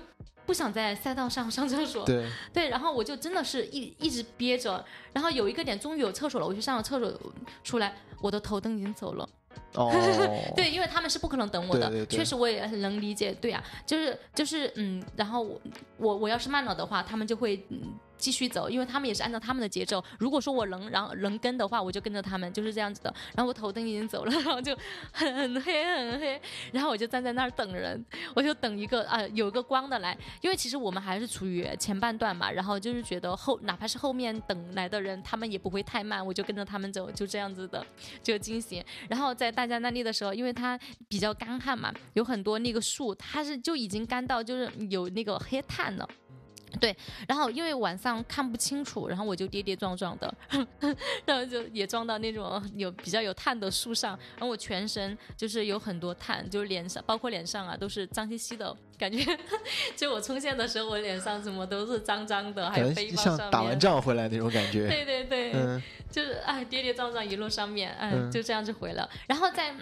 [0.47, 7.13] 不想在赛道上 上厕所，对，对，然后我就真的是一一直憋着，然后有一个点终于有厕所了，我去上了厕所
[7.63, 9.29] 出来，我的头灯已经走了。
[9.75, 9.91] 哦，
[10.57, 13.33] 对，因为他们是不可能等我的，对对对确实我也很能理解。
[13.41, 15.61] 对啊，就是就是嗯，然后我
[15.99, 17.81] 我我要是慢了的话，他们就会嗯
[18.23, 20.03] 继续走，因为他们也是按照他们的节奏。
[20.17, 23.13] 如果说我能然后能跟的话，我就跟着他们，就是这样子的。
[23.35, 24.79] 然后我头灯已经走了，然后就
[25.11, 28.01] 很黑很黑，然后我就站在那儿等人，
[28.33, 37.85] 我就等一个啊有一个光的来，因为其实我们还是处于前半段嘛，然后就是觉得后哪怕是后面等来的人，他们也不会太慢，我就跟着他们走，就这样子的
[38.23, 38.85] 就惊醒。
[39.09, 46.09] 然后在大家那里的时候，因为它比较干旱嘛，有很多那个树，它是就已经干到就是有那个黑炭了。
[46.81, 46.97] 对，
[47.29, 50.35] 然后因为晚上看不清楚，然后我就跌跌撞撞的，
[51.27, 59.39] 然后就也撞到那种有比较有碳的树上，然后我全身就是有很多碳，就是脸上包括脸上啊都是脏兮兮的感觉。
[59.97, 63.39] 就我冲线的时候，我脸上什么都是脏脏的，还有背包上面。
[63.39, 64.89] 像打完仗回来那种感觉。
[64.89, 69.09] 对对对，嗯就是哎跌跌撞撞一路上面，哎嗯就这样就回了。
[69.27, 69.75] 然后在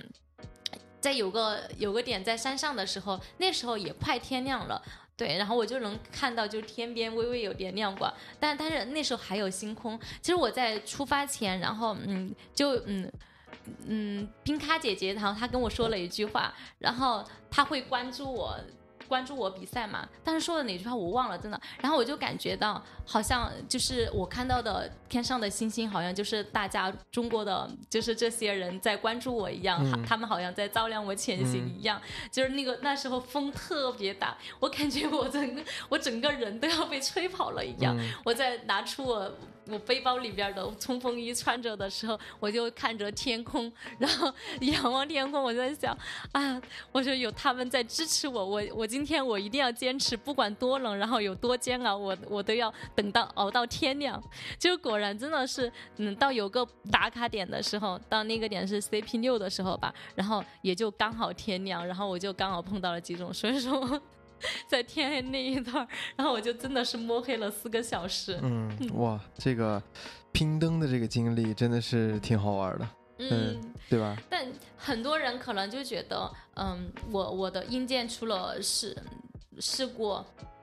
[1.01, 4.83] 在有个有个点在山上的时候，那时候也快天亮了。
[5.21, 10.01] 对，然后我就能看到，就天边微微有点亮光，但但是那时候还有星空。
[10.23, 13.13] 其实我在出发前，然后嗯，就嗯
[13.87, 18.59] 嗯，冰咖姐姐，然后她跟我说了一句话，然后她会关注我。
[19.11, 21.61] 关注我比赛嘛，但是说的哪句话我忘了，真的。
[21.81, 32.01] 然后我就感觉到，好像就是我看到的天上的星星，好像就是大家中国的，就是这些人在关注我一样，嗯他们好像在照亮我前行一样。
[32.31, 37.97] 就是那个那时候风特别大，我感觉我整个我整个人都要被吹跑了一样。
[37.99, 39.33] 嗯我在拿出我
[39.71, 45.97] 我背包里边的冲锋衣穿着的时候，我就看着天空，然后 仰望天空，我在想
[46.33, 46.61] 啊，
[46.93, 54.21] 我说有他们在支持我，我我今天我一定要坚持，不管多冷，然后有多煎熬，我我都要等到熬到天亮。
[54.59, 64.01] 就果然真的是，嗯，到有个打卡点的时候，到那个点是 CP 六的时候吧，然后也就刚好天亮，然后我就刚好碰到了击中，所以说。
[64.69, 65.87] 在天黑那一段，
[66.17, 68.39] 然后我就真的是摸黑了四个小时。
[68.43, 69.83] 嗯，哇，这个
[70.33, 72.89] 拼灯的这个经历真的是挺好玩的，
[73.19, 74.17] 嗯，对吧？
[74.29, 78.97] 但很多人可能就觉得，嗯，我我的硬件出了事
[79.59, 80.19] 事故，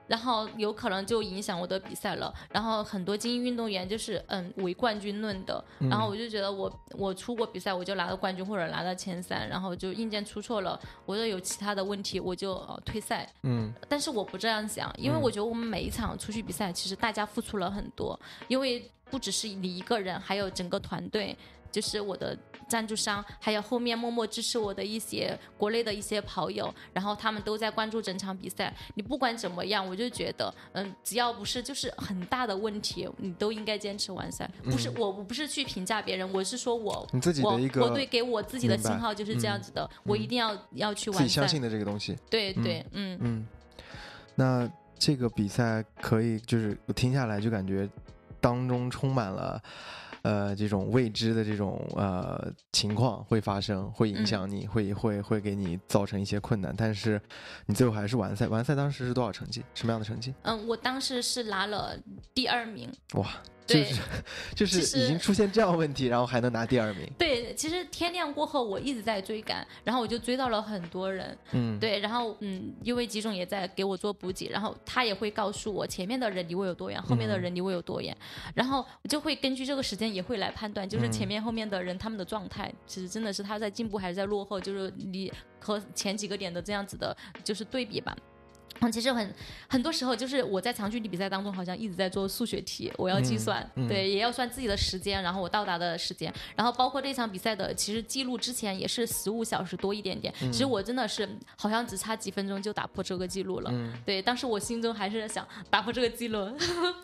[0.08, 2.34] 然后有可能就影响我的比赛了。
[2.50, 13.30] 然后很多精英运动员就是嗯为冠军论的，嗯然后我就觉得我我出国比赛我就拿到冠军或者拿到前三，然后就硬件出错了，我就有其他的问题我就呃退赛。
[13.42, 21.36] 嗯但是我不这样想，因为嗯我觉得我们每一场出去比赛，其实大家付出了很多，因为不只是你一个人，还有整个团队，
[21.70, 22.36] 就是我的
[22.68, 28.74] 赞助商，还有后面默默支持我的一些国内的一些跑友，然后他们都在关注整场比赛。
[28.94, 34.48] 你不管怎么样，我就觉得，嗯，只要不是就是很大的问题，你都应该坚持完赛。
[34.64, 37.06] 不是我，我不是去评价别人，我是说我。
[37.12, 41.24] 你自己我的一个我对给我自己的信号就是这样子的，我一定要要去完赛。
[41.26, 43.46] 己相信的这个东西，对对，嗯嗯，
[44.34, 47.88] 那这个比赛可以就是我听下来就感觉
[48.40, 49.62] 当中充满了。
[50.28, 57.18] 呃，这种未知的这种呃情况会发生，会影响你，会会会给你造成一些困难，但是
[57.64, 58.46] 你最后还是完赛。
[58.46, 59.64] 完赛当时是多少成绩？
[59.72, 60.34] 什么样的成绩？
[60.42, 61.98] 嗯，我当时是拿了
[62.34, 62.92] 第二名。
[63.14, 63.26] 哇，
[63.68, 64.00] 就对是
[64.54, 67.06] 就是已经出现这样问题，然后还能拿第二名。
[67.18, 71.36] 对，其实天亮过后，我一直在追赶，然后我就追到了很多人。
[71.52, 78.16] 嗯，对，然后嗯，因为吉总也在给我做补给，然后他也会告诉我前面的人离我有多远，后面的嗯人离我有多远，
[78.54, 87.14] 然后我就会根据这个时间也会来判断，就是前嗯面后面的人他们的状态，其实真的是他在进步还是在落后，就是你和前几个点的这样子的，
[87.44, 88.16] 就是对比吧。
[88.80, 89.34] 嗯，其实很
[89.68, 103.70] 很多时候就是我在长距离比赛当中，好像一直在做数学题，我要计嗯算，嗯对，也要算自己的时间，然后我到达的时间，然后包括这场比赛的，其实记录之前也是十五小时多一点点，嗯其实我真的是好像只差几分钟就打破这个记录了。
[103.72, 106.48] 嗯对，当时我心中还是想打破这个记录，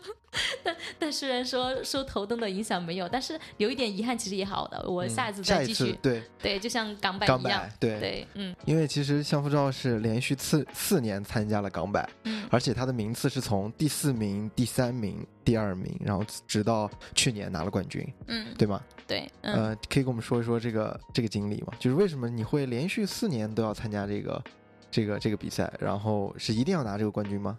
[0.63, 5.91] 但但虽然说受头灯的影响没有，但是有一点遗憾，其实也好的，我嗯下一次再继续。
[5.91, 7.63] 次对对，就像港版一样。
[7.79, 18.81] 对对，嗯因为其实相夫照是连续四四年参加了港百，嗯而且他的名次是从第四名、第三名、第二名，然后直到去年拿了冠军，嗯，对吗？
[19.07, 19.53] 对，嗯。
[19.53, 21.73] 呃，可以跟我们说一说这个这个经历吗？
[21.79, 24.43] 就是为什么你会连续四年都要参加这个
[24.89, 27.57] 这个这个比赛，然后是一定要拿这个冠军吗？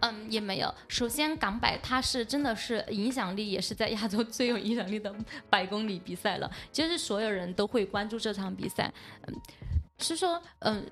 [0.00, 0.72] 嗯，也没有。
[0.86, 5.12] 首先，港百它是真的是影响力，也是在亚洲最有影响力的
[5.50, 6.48] 百公里比赛了。
[6.70, 8.92] 就是所有人都会关注这场比赛，
[9.26, 9.34] 嗯，
[9.98, 10.86] 是说，嗯，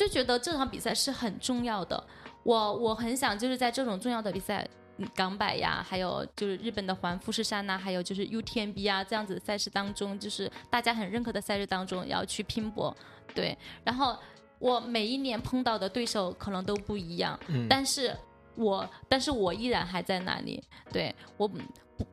[0.00, 2.02] 就觉得这场比赛是很重要的。
[2.42, 4.66] 我我很想就是在这种重要的比赛。
[4.66, 12.94] 嗯港百呀，还有就是日本的环富士山呐、还有就是 UTMB 啊，这样子的赛事当中，就是大家很认可的赛事当中，要去拼搏，
[13.34, 13.56] 对。
[13.82, 14.14] 然后
[14.58, 18.14] 我每一年碰到的对手可能都不一样，嗯，但是
[18.56, 20.62] 我，但是我依然还在那里。
[20.92, 21.58] 对我不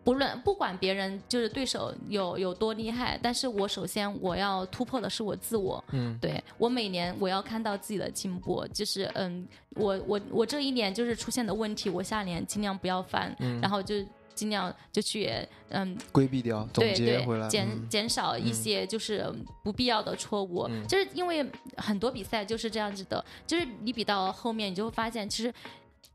[0.04, 5.84] 不论不管别人就是对手有有多厉害，但是我首先我要突破的是我自我。
[5.92, 13.96] 嗯对我每年我要看到自己的进步，就是嗯，我我我这一年就是出现的问题，我下年尽量不要犯，嗯然后就
[14.36, 15.32] 尽量就去
[15.70, 19.34] 嗯规避掉，总对结回来，减嗯减少一些就是
[19.64, 25.54] 不必要的错误，嗯就是因为很多比赛就是这样子的，就是你比到后面，你就会发现其实。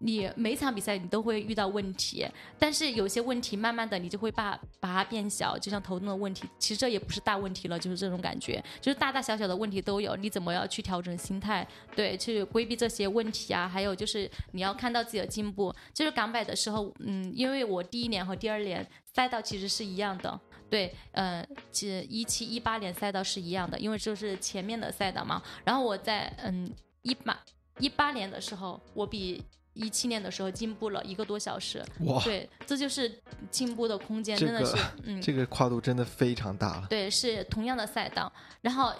[0.02, 2.26] 你每场比赛你都会遇到问题，
[2.58, 25.40] 但是有些问题慢慢的你就会把把它变小，就像头痛的问题，其实这也不是大问题了，就是这种感觉，就是大大小小的问题都有，你怎么要去调整心态，对，去规避这些问题啊，还有就是你要看到自己的进步，就是港百的时候，嗯，因为我第一年和第二年赛道其实是一样的，对，呃，其实一七一八年赛道是一样的，因为就是前面的赛道嘛。
[25.64, 26.68] 然后我在嗯
[27.02, 27.38] 一八
[27.78, 29.42] 一八年的时候，我比
[29.74, 31.84] 一七年的时候进步了一个多小时。
[32.00, 33.10] 哇，对，这就是
[33.50, 36.86] 进步的空间，这真的是嗯，这个跨度真的非常大了。
[36.88, 38.32] 对，是同样的赛道。
[38.60, 38.92] 然后，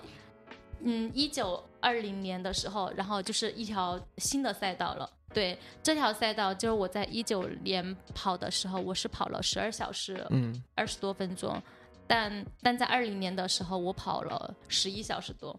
[0.80, 5.08] 嗯，一九二零年的时候，然后就是一条新的赛道了。
[5.34, 11.60] 对，这条赛道就是我在一九年跑的时候，我是跑了十二小时嗯，二十多分钟，
[12.06, 15.58] 但但在二零年的时候，我跑了十一小时多。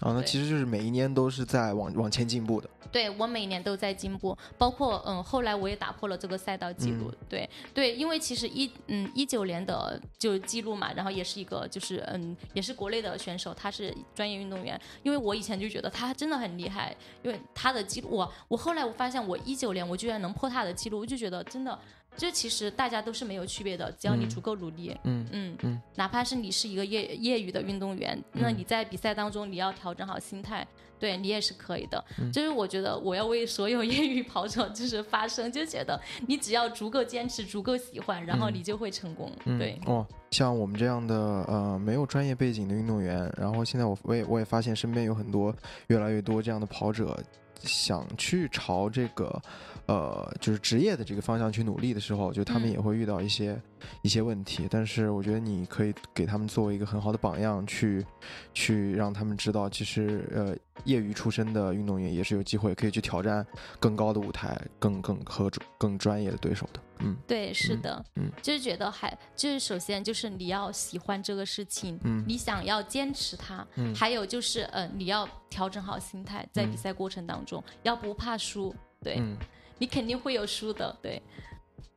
[0.00, 2.68] 啊，那对其实就是每一年都是在往往前进步的。
[2.92, 7.10] 对我每年都在进步，包括嗯，后来我也打破了这个赛道记录。
[7.28, 14.80] 对对，因为其实一嗯一九年的就记录嘛，然后也是一个就是嗯也是国内的选手，他是专业运动员。
[15.02, 21.76] 因为我以前就觉得他真的很厉害，因为他的记录我我后来我发现我一九年我居然能破他的记录，我就觉得真的。
[22.16, 24.28] 这其实大家都是没有区别的，只要你嗯。
[24.28, 25.26] 足够努力，嗯。
[25.32, 25.82] 嗯嗯。
[25.96, 28.58] 哪怕是你是一个业业余的运动员，那嗯。
[28.58, 30.66] 你在比赛当中你要调整好心态，
[30.98, 32.04] 对你也是可以的。
[32.18, 32.30] 嗯。
[32.32, 38.54] 就是我觉得我要为所有业余跑者就是发声，就觉得你只要足够坚持、足够喜欢，然后嗯。
[38.54, 39.30] 你就会成功。
[39.44, 45.54] 嗯，对，哦，像我们这样的呃没有专业背景的运动员，然后现在我我也我也发现身边有很多
[45.88, 47.20] 越来越多这样的跑者，
[47.64, 49.40] 想去朝这个
[49.86, 53.60] 呃就是职业的这个方向去努力的时候，就他们嗯也会遇到一些、
[54.02, 58.04] 一些问题，但是我觉得你可以给他们作为一个很好的榜样，去
[58.52, 63.46] 去让他们知道，其实呃业余出身的运动员也是有机会可以去挑战
[63.78, 66.80] 更高的舞台，更更和更专业的对手的。
[67.00, 68.30] 嗯对，是嗯的，嗯。
[68.42, 73.94] 就是觉得还就是首先就是你要喜欢这个事情，嗯你想要坚持它，嗯。
[73.94, 79.36] 还有就是呃你要调整好心态，在比嗯赛过程当中、要不怕输，对、嗯，
[79.78, 81.22] 你肯定会有输的，对，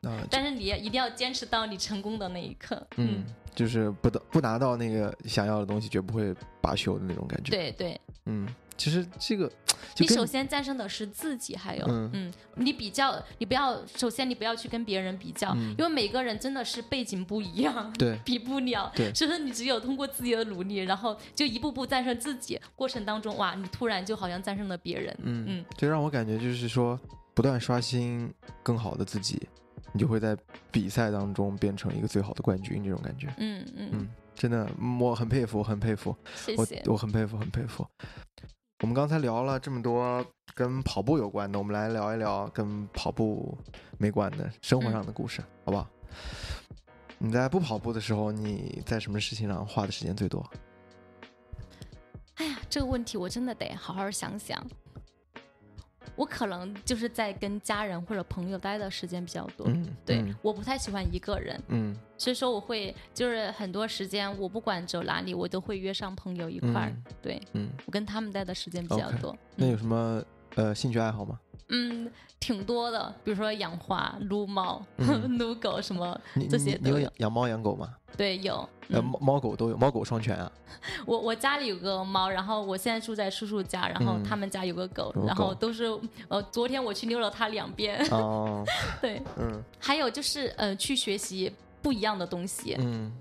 [0.01, 3.23] 那、但是你要一定要坚持到你成功的那一刻，嗯，
[3.55, 9.51] 就是不得不拿到那个想要的东西，绝不会罢休的那种感觉。，对对，嗯，其实这个
[9.97, 18.91] 你首先战胜的是自己，还有嗯嗯你比较，你不要首先你不要去跟别人比较，嗯因为每个人真的是背景不一样，对比不了。
[18.95, 25.15] 对所以说你只有通过自己的努力，然后就一步步战胜自己，过程当中哇，你突然就好像战胜了别人。
[25.23, 26.99] 嗯嗯，就让我感觉就是说，
[27.33, 28.31] 不断刷新
[28.63, 29.47] 更好的自己，
[29.93, 30.37] 你就会在
[30.71, 33.27] 比赛当中变成一个最好的冠军，这种感觉。
[33.37, 36.15] 嗯嗯嗯，真的，嗯我很佩服，很佩服，
[36.57, 36.83] 我谢谢。
[36.85, 37.85] 我很佩服，很佩服。
[38.81, 40.23] 我们刚才聊了这么多
[40.53, 43.57] 跟跑步有关的，我们来聊一聊跟跑步
[43.97, 45.87] 没关的生活上的故事，好不好？
[47.17, 50.47] 你在不跑步的时候，你在什么事情上花的时间最多？
[52.35, 54.63] 哎呀，这个问题我真的得好好想想。
[56.17, 59.67] 我可能就是在跟家人或者朋友待的时间比较多。
[59.69, 66.89] 嗯，对，嗯我不太喜欢一个人，嗯所以说我会就是很多时间，我不管走哪里，我都会约上朋友一块儿。
[66.89, 69.33] 嗯对嗯，我跟他们待的时间比较多。
[69.55, 70.23] 那有嗯什么
[70.55, 71.39] 呃兴趣爱好吗？
[71.69, 77.93] 嗯，挺多的，比如说养花、撸猫、嗯 撸狗什么，你这你你有些都有养养猫养狗吗？
[78.15, 78.55] 对，有。
[78.89, 80.49] 呃，嗯猫猫狗都有，猫狗双全啊。
[81.05, 85.85] 我我家里有个猫，然后我现在住在叔叔家，然后嗯他们家有个狗，然后都是
[86.29, 87.99] 呃，昨天我去溜了它两遍。
[88.11, 88.63] 哦，
[89.01, 91.51] 对，嗯还有就是呃，去学习
[91.81, 93.11] 不一样的东西，嗯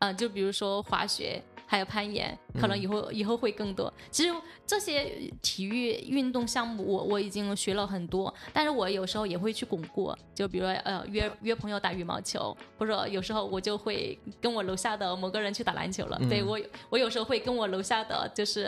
[0.00, 3.92] 嗯、就比如说滑雪，还有攀岩，可能嗯以后、以后会更多。
[4.10, 4.34] 其实
[4.66, 16.18] 这些体育运动项目我我已经学了很多，但是我有时候也会去巩固，就比如说呃约约朋友打羽毛球，或者有时候我就会跟我楼下的某个人去打篮球了。
[16.28, 18.64] 对嗯我我有时候会跟我楼下的就是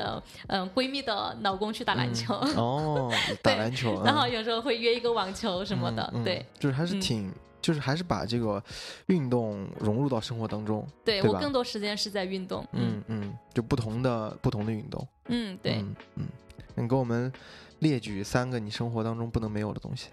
[0.48, 2.34] 嗯、呃闺蜜的老公去打篮球。
[2.42, 8.62] 嗯哦， 打篮球，然后嗯有时候会约一个网球什么的，对就是还是嗯挺，就是还是把这个
[9.06, 10.86] 运动融入到生活当中。
[11.04, 15.06] 对对我更多时间是在运动，嗯嗯，就不同的不同的运动。
[15.26, 16.26] 嗯，对，嗯嗯，
[16.74, 17.32] 你给我们
[17.80, 20.08] 列举三个你生活当中不能没有的东西。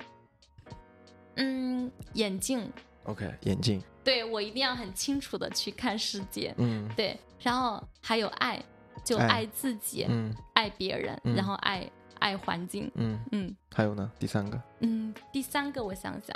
[1.36, 2.68] 嗯眼镜
[3.04, 8.64] ，OK，眼镜，对我一定要很清楚的去看世界，嗯对，然后还有爱，
[9.04, 11.88] 就爱爱自己，嗯爱别人，嗯然后爱
[12.18, 14.12] 爱环境，嗯，嗯还有呢？
[14.18, 15.14] 第三个，嗯。
[15.32, 16.36] 第三个我想想，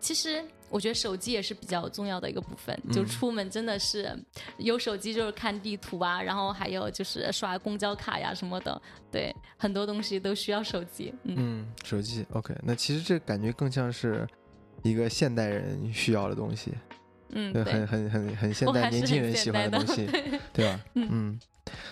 [0.00, 3.06] 其实我觉得手机也是比较重要的一个部分，就嗯。
[3.06, 4.14] 出门真的是
[4.58, 8.80] 有手机就是看地图啊，然后还有就是刷公交卡呀什么的，
[9.10, 11.34] 对，很多东西都需要手机，嗯。
[11.38, 12.24] 嗯，手机。
[12.32, 14.26] OK，那其实这感觉更像是
[14.82, 16.72] 一个现代人需要的东西，
[17.30, 20.80] 嗯，对，很，很很很现代年轻人喜欢的东西，对对吧？
[20.94, 21.08] 嗯。
[21.10, 21.40] 嗯，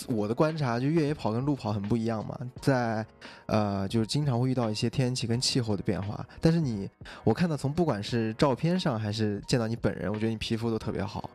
[0.09, 3.05] 我的观察就越野跑跟路跑很不一样嘛，在
[3.47, 6.89] 呃就是经常会遇到一些天气跟气候的变化，但是你
[7.25, 11.31] 我看到从不管是照片上还是见到你本人，我觉得你皮肤都特别好，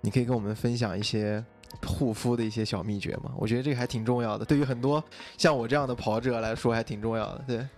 [0.00, 1.44] 你可以跟我们分享一些。
[1.86, 5.02] 护肤的一些小秘诀吗，我觉得这个还挺重要的，对于很多
[5.38, 7.44] 像我这样的跑者来说还挺重要的。
[7.46, 7.68] 对，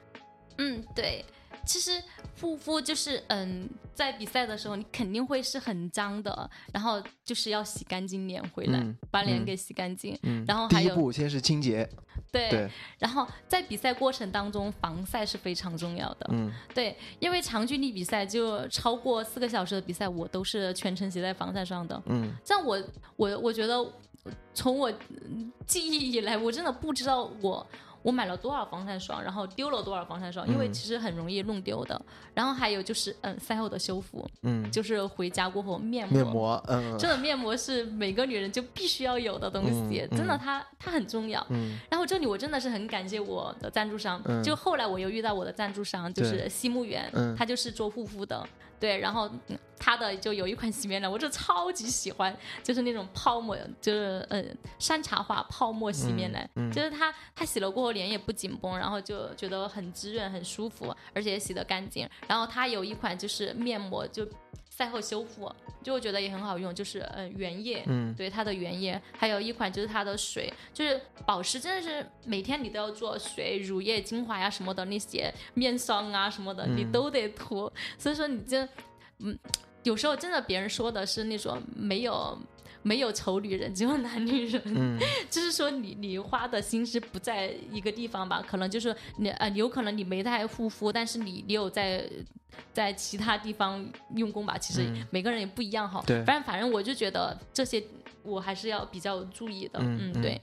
[0.57, 1.23] 嗯，对。
[1.65, 2.03] 其实
[2.41, 10.19] 护肤就是，嗯，在比赛的时候你肯定会是很脏的，然后就是要洗干净脸回来，把脸给洗干净。
[10.23, 11.89] 嗯，然后还有步先是清洁，
[12.31, 16.27] 对，对，然后在比赛过程当中，防晒是非常重要的。
[16.33, 22.03] 嗯对，因为长距离比赛就超过四个小时的比赛，我都是全程携带防晒霜的。
[22.07, 22.83] 嗯这样我
[23.17, 23.85] 我我觉得，
[24.53, 27.67] 从我嗯记忆以来，我真的不知道我
[28.03, 32.01] 我买了多少防晒霜，然后丢了多少防晒霜，因为嗯其实很容易弄丢的。
[32.35, 36.17] 然后还有就是，嗯，赛后的修复，嗯，就是回家过后面膜。
[36.23, 41.45] 面膜，嗯真的面膜是每个女人就必须要有的东西，嗯真的嗯它它很重要。
[41.51, 48.45] 嗯然后这里我真的是很感谢我的赞助商，嗯就后来我又遇到我的赞助商，就是西木源，嗯他就是做护肤的，
[48.83, 54.43] 对，然后嗯他的就有一款洗面奶，我就超级喜欢，就是那种泡沫，就是呃
[54.81, 62.09] 山茶花泡沫洗面奶，嗯嗯就是它它洗了过后脸也不紧绷，然后就觉得很滋润很舒服，而且也洗得干净。
[62.27, 64.27] 然后它有一款就是面膜，就
[64.75, 65.53] 赛后修复，
[65.83, 77.71] 就我觉得也很好用，就是嗯原液，嗯对它的原液，还有一款就是它的水，就是保湿真的是每天你都要做水、乳液、精华呀什么的那些面霜啊什么的，你嗯都得涂。
[77.99, 78.67] 所以说你这，
[79.19, 79.39] 嗯，
[79.83, 82.39] 有时候真的别人说的是那种没有。
[82.83, 84.61] 没有丑女人，只有男女人。
[84.65, 84.99] 嗯
[85.31, 92.09] 就是说你你花的心思不在一个地方吧，可能就是你呃有可能你没在护肤，但是你你有在
[92.73, 93.85] 在其他地方
[94.17, 94.59] 用功吧。
[94.59, 96.03] 其实嗯每个人也不一样哈。
[96.07, 97.83] 对反正反正我就觉得这些
[98.23, 99.79] 我还是要比较注意的。
[99.81, 100.41] 嗯嗯对，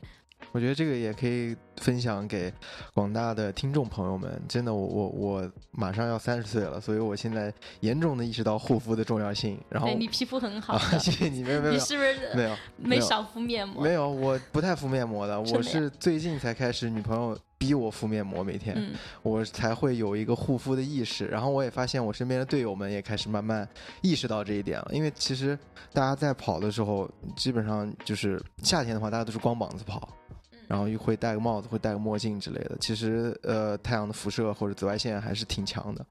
[0.51, 2.51] 我觉得这个也可以分享给
[2.93, 4.41] 广大的听众朋友们。
[4.47, 9.59] 真的，我我我马上要三十岁了，所以我现在严重的意识到护肤的重要性。
[9.69, 13.83] 然后对你皮肤很好啊，谢谢你，没有没有你是不是没有有没少敷面膜？
[13.83, 21.27] 没有，我不太敷面膜的，我是最近才开始，女朋友逼我敷面膜，每天、嗯我才会有一个护肤的意识。
[21.27, 23.67] 然后我也发现我身边的队友们也开始慢慢
[24.01, 25.57] 意识到这一点了，因为其实
[25.93, 30.09] 大家在跑的时候，基本上就是夏天的话，大家都是光膀子跑。
[30.69, 32.77] 然后又会戴个帽子，会戴个墨镜之类的。
[32.79, 36.05] 其实，呃，太阳的辐射或者紫外线还是挺强的。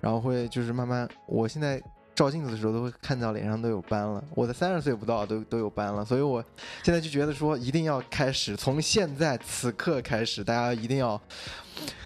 [0.00, 1.82] 然后会就是慢慢，我现在
[2.14, 4.22] 照镜子的时候都会看到脸上都有斑了。
[4.36, 6.40] 我的三十岁不到都都有斑了，所以我
[6.84, 11.20] 现在就觉得说，一定要开始从现在此刻开始，大家一定要，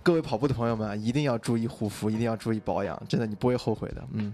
[0.03, 4.03] 各位跑步的朋友们一定要注意护肤，一定要注意保养，真的你不会后悔的。
[4.15, 4.33] 嗯，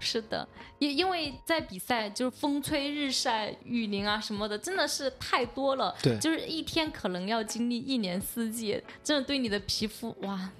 [0.00, 0.46] 是的，
[0.78, 5.94] 因因为在比赛就是风吹日晒雨淋啊什么的，真的是太多了。
[6.02, 10.50] 对就是一天可能要经历一年四季，真的对你的皮肤哇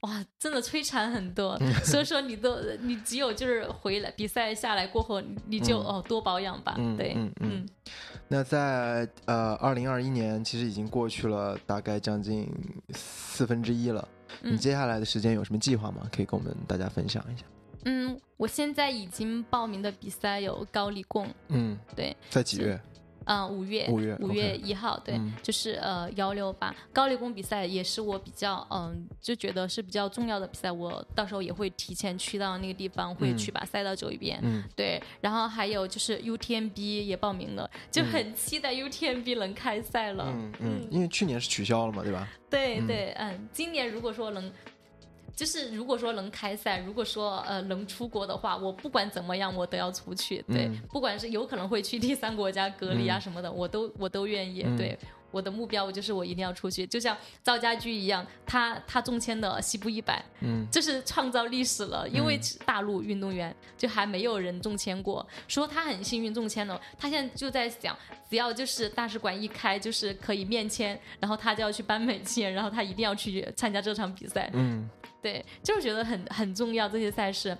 [0.00, 1.58] 哇，真的摧残很多。
[1.84, 6.74] 所以说你都你只有就是回来比赛下来过后，你就、嗯哦多保养吧。
[6.78, 7.68] 嗯对，嗯嗯
[8.28, 12.48] 那在呃二零二一年，其实已经过去了大概将近
[12.94, 14.06] 四分之一了。
[14.42, 16.08] 你嗯接下来的时间有什么计划吗？
[16.14, 17.44] 可以跟我们大家分享一下。
[17.46, 17.57] 嗯，
[18.36, 22.80] 我现在已经报名的比赛有高丽贡，嗯，对，在几月？
[23.30, 34.40] 嗯，五月五月五月一号，对，嗯就是呃幺六八高丽贡比赛也是我比较嗯、就觉得是比较重要的比赛，我到时候也会提前去到那个地方，会嗯去把赛道走一遍。
[34.42, 40.24] 嗯对，然后还有就是 UTMB 也报名了，就很期待 UTMB 能开赛了。
[40.26, 42.26] 嗯嗯，因为去年是取消了嘛，对吧？
[42.32, 44.50] 嗯对对，嗯，今年如果说能，
[45.38, 50.44] 就是如果说能开赛，如果说呃能出国的话，我不管怎么样我都要出去。
[50.48, 54.64] 对，嗯不管是有可能会去第三国家隔离啊嗯什么的，我都我都愿意。
[54.66, 54.98] 嗯对。
[55.30, 57.14] 我的目标就是我一定要出去，就像
[57.44, 67.94] 赵家驹一样，他他中签的西部一百，嗯这是创造历史了，因为嗯大陆运动员就还没有人中签过，说他很幸运中签了，他现在就在想，
[68.30, 74.50] 只要就是大使馆一开，就是可以面签，然后他就要去颁美签，然后他一定要去参加这场比赛。
[74.54, 74.88] 嗯，
[75.30, 77.56] 对，就是觉得很很重要这些赛事。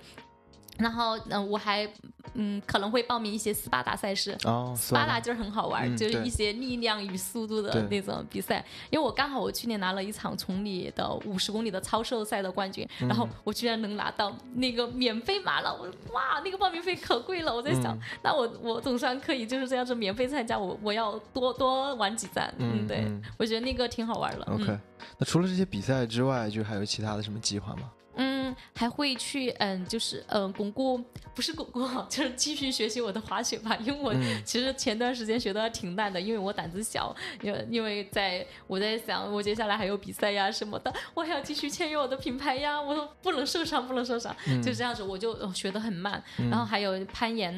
[0.79, 1.87] 然后，嗯、我还
[2.33, 4.37] 嗯可能会报名一些斯巴达赛事。
[4.45, 8.63] 哦，斯巴达就是很好玩，嗯就是一些力量与速度的那种比赛。
[8.89, 17.53] 因为我刚好我去年拿了一场崇礼的五十公里的超兽赛的冠军，然嗯后我居然能拿到那个免费马了，我哇，那个报名费可贵了。
[17.53, 22.53] 我在想，嗯那我我总算可以就是这样子免费参加，我我要多多玩几站。
[22.57, 24.45] 嗯对，嗯我觉得那个挺好玩的。
[24.45, 24.79] OK，、嗯
[25.17, 27.89] 那除了这些比赛之外，就还有其他的什么计划吗？
[28.15, 31.03] 嗯，还会去嗯，就是嗯，巩固
[31.33, 33.75] 不是巩固，就是继续学习我的滑雪吧。
[33.77, 46.21] 因为我嗯其实前段时间学的挺烂的，因为我胆子小，因为因为在我在想，我接下来还有比赛呀什么的，我还要继续签约我的品牌呀，我不能受伤，不能受伤，嗯就这样子，我就呃学得很慢。
[46.49, 47.57] 然后还有攀岩呐、